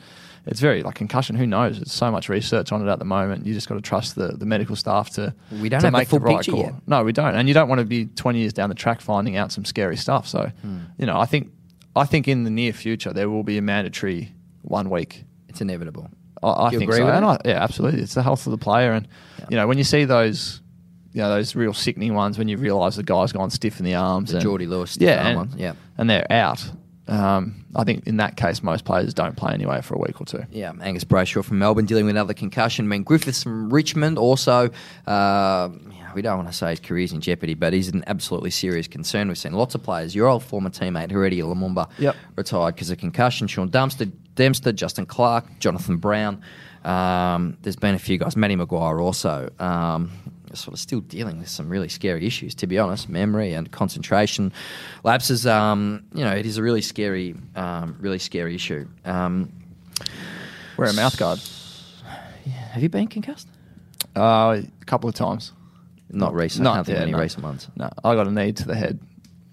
[0.45, 1.36] it's very like concussion.
[1.36, 1.78] Who knows?
[1.78, 3.45] There's so much research on it at the moment.
[3.45, 5.97] You just got to trust the, the medical staff to We don't to have the
[5.97, 6.60] make full the right call.
[6.60, 6.74] yet.
[6.88, 7.36] No, we don't.
[7.36, 9.97] And you don't want to be 20 years down the track finding out some scary
[9.97, 10.26] stuff.
[10.28, 10.78] So, Hmm.
[10.97, 11.51] you know, I think
[11.97, 14.32] I think in the near future there will be a mandatory
[14.62, 16.10] one week it's inevitable.
[16.43, 17.05] I, I think agree so.
[17.05, 17.26] with And?
[17.26, 18.01] I, yeah, absolutely.
[18.01, 19.08] It's the health of the player, and
[19.39, 19.45] Yeah.
[19.49, 20.62] you know when you see those,
[21.18, 23.95] you know those real sickening ones when you realise the guy's gone stiff in the
[23.95, 25.74] arms, The and, Jordan Lewis stiff yeah, and, ones, yeah.
[25.97, 26.63] and they're out.
[27.07, 30.26] Um, I think in that case, most players don't play anyway for a week or
[30.26, 30.43] two.
[30.51, 32.88] Yeah, Angus Brayshaw from Melbourne dealing with another concussion.
[32.88, 34.70] Ben Griffiths from Richmond also.
[35.07, 38.51] Uh, yeah, we don't want to say his career's in jeopardy, but he's an absolutely
[38.51, 39.28] serious concern.
[39.28, 40.13] We've seen lots of players.
[40.13, 42.15] Your old former teammate, Heritier Lumumba, Yep.
[42.36, 43.47] retired because of concussion.
[43.47, 44.05] Sean Dempster,
[44.36, 46.41] Dempster, Justin Clark, Jonathan Brown.
[46.84, 48.36] Um, there's been a few guys.
[48.38, 49.49] Matty Maguire also.
[49.59, 50.11] Um,
[50.56, 53.10] sort of still dealing with some really scary issues, to be honest.
[53.10, 54.54] Memory and concentration
[55.04, 55.45] lapses.
[55.45, 58.88] Um, you know, it is a really scary, um, really scary issue.
[59.06, 59.52] Um,
[60.78, 61.39] Wear a mouth guard.
[62.72, 63.48] have you been concussed?
[64.16, 65.54] Uh, a couple of times.
[66.10, 66.64] Not recent.
[66.64, 67.20] Not- I can't think yeah, of any no.
[67.20, 67.68] recent ones.
[67.76, 69.00] No, I got a knee to the head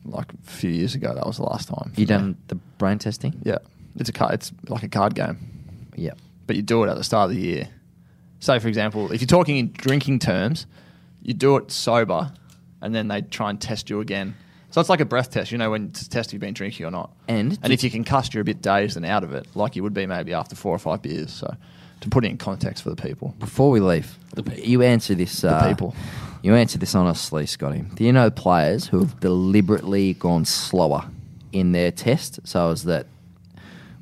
[0.05, 1.15] like a few years ago.
[1.15, 1.93] That was the last time.
[1.97, 2.07] You me.
[2.07, 3.41] done the brain testing?
[3.43, 3.59] Yeah,
[3.97, 4.35] it's a card.
[4.35, 5.39] It's like a card game.
[5.97, 6.13] Yeah.
[6.47, 7.69] but you do it at the start of the year.
[8.41, 10.67] Say, for example, if you're talking in drinking terms,
[11.25, 12.31] you do it sober,
[12.81, 14.37] and then they try and test you again.
[14.70, 16.85] So it's like a breath test, you know, when to test if you've been drinking
[16.87, 17.11] or not.
[17.29, 19.83] And and if you concussed, you're a bit dazed and out of it, like you
[19.83, 21.33] would be maybe after four or five beers.
[21.33, 21.55] So
[22.01, 24.62] to put it in context for the people, Before we leave, The people.
[24.64, 25.43] you answer this.
[25.45, 25.95] Uh, people.
[26.43, 27.85] You answer this honestly, Scotty.
[27.95, 31.09] Do you know players who have deliberately gone slower
[31.53, 33.07] in their test so as that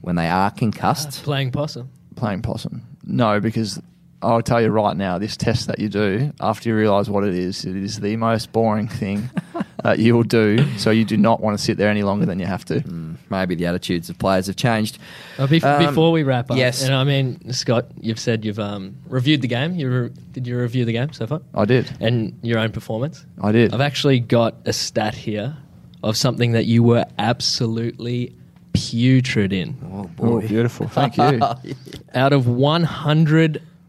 [0.01, 1.89] when they are concussed, Playing possum.
[2.17, 2.83] playing possum.
[3.05, 3.81] No, because
[4.23, 7.35] I'll tell you right now, this test that you do, after you realise what it
[7.35, 9.29] is, it is the most boring thing
[9.83, 10.65] that you will do.
[10.79, 12.81] So you do not want to sit there any longer than you have to.
[12.81, 14.99] mm, maybe the attitudes of players have changed.
[15.39, 16.83] Uh, bef- Um, before we wrap up, yes.
[16.85, 19.75] and I mean, Scott, you've said you've um, reviewed the game.
[19.75, 21.41] You re- did you review the game so far?
[21.55, 21.91] I did.
[22.01, 23.27] And your own performance?
[23.43, 23.75] I did.
[23.75, 25.57] I've actually got a stat here
[26.05, 28.35] of something that you were absolutely
[28.73, 29.77] putrid in.
[29.93, 30.89] Oh Oh, beautiful.
[30.89, 31.41] Thank you.
[32.15, 32.47] Out of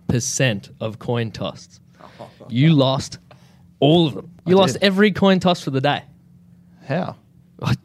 [0.08, 1.82] 100% of coin tossed,
[2.50, 3.20] you lost
[3.80, 4.32] all of them.
[4.46, 4.84] You I lost did.
[4.84, 6.04] every coin toss for the day.
[6.88, 7.16] How?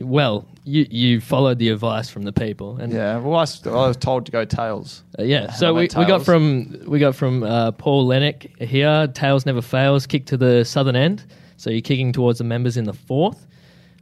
[0.00, 3.18] Well, you, you followed the advice from the people, and Yeah.
[3.18, 5.04] Well, I, s- I was told to go tails.
[5.16, 6.24] Uh, yeah, so we, went we got tails.
[6.24, 9.06] from we got from uh, Paul Lennox here.
[9.14, 10.04] Tails never fails.
[10.06, 11.24] Kick to the southern end.
[11.58, 13.46] So you're kicking towards the members in the fourth.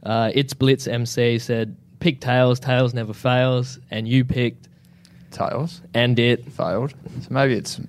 [0.01, 2.59] Uh, it's Blitz MC said pick tails.
[2.59, 4.67] Tails never fails, and you picked
[5.29, 5.81] Tails.
[5.93, 6.43] and it.
[6.53, 6.91] Failed.
[7.21, 7.79] So maybe it's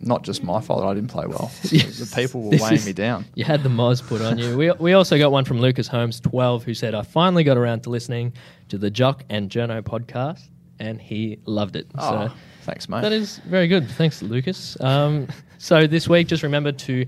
[0.00, 1.50] not just my fault that I didn't play well.
[1.62, 3.24] The people were This weighing is- me down.
[3.34, 4.56] You had the Moz put on you.
[4.56, 7.82] We, we also got one from Lucas Holmes, 12, who said, I finally got around
[7.82, 8.32] to listening
[8.68, 10.42] to the Jock and Journo podcast,
[10.78, 11.86] and he loved it.
[11.96, 13.02] Oh, so thanks, mate.
[13.02, 13.88] That is very good.
[13.90, 14.80] Thanks, Lucas.
[14.80, 15.26] Um,
[15.58, 17.04] so this week, just remember to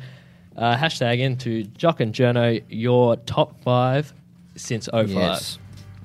[0.57, 4.13] uh, hashtag into Jock and Journo your top five
[4.57, 5.09] since 05.
[5.11, 5.59] Yes.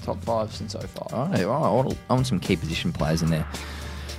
[0.04, 1.14] top five since 05.
[1.14, 3.48] All right, all right, I want- I want some key position players in there.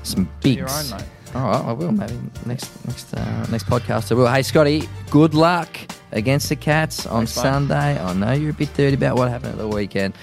[0.02, 0.56] Some bigs.
[0.56, 1.06] your own, mate.
[1.36, 1.92] All right, I will.
[1.92, 2.14] Maybe
[2.46, 4.26] next next uh, next podcast I will.
[4.26, 5.76] Hey, Scotty, good luck
[6.12, 7.42] against the Cats on Thanks, mate.
[7.42, 8.00] Sunday.
[8.00, 10.14] I know you're a bit dirty about what happened at the weekend,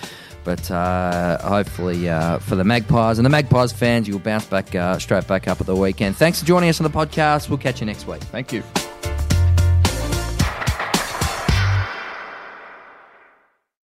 [0.43, 4.97] But uh, hopefully uh, for the Magpies and the Magpies fans, you'll bounce back uh,
[4.99, 6.17] straight back up at the weekend.
[6.17, 7.47] Thanks for joining us on the podcast.
[7.49, 8.21] We'll catch you next week.
[8.23, 8.63] Thank you.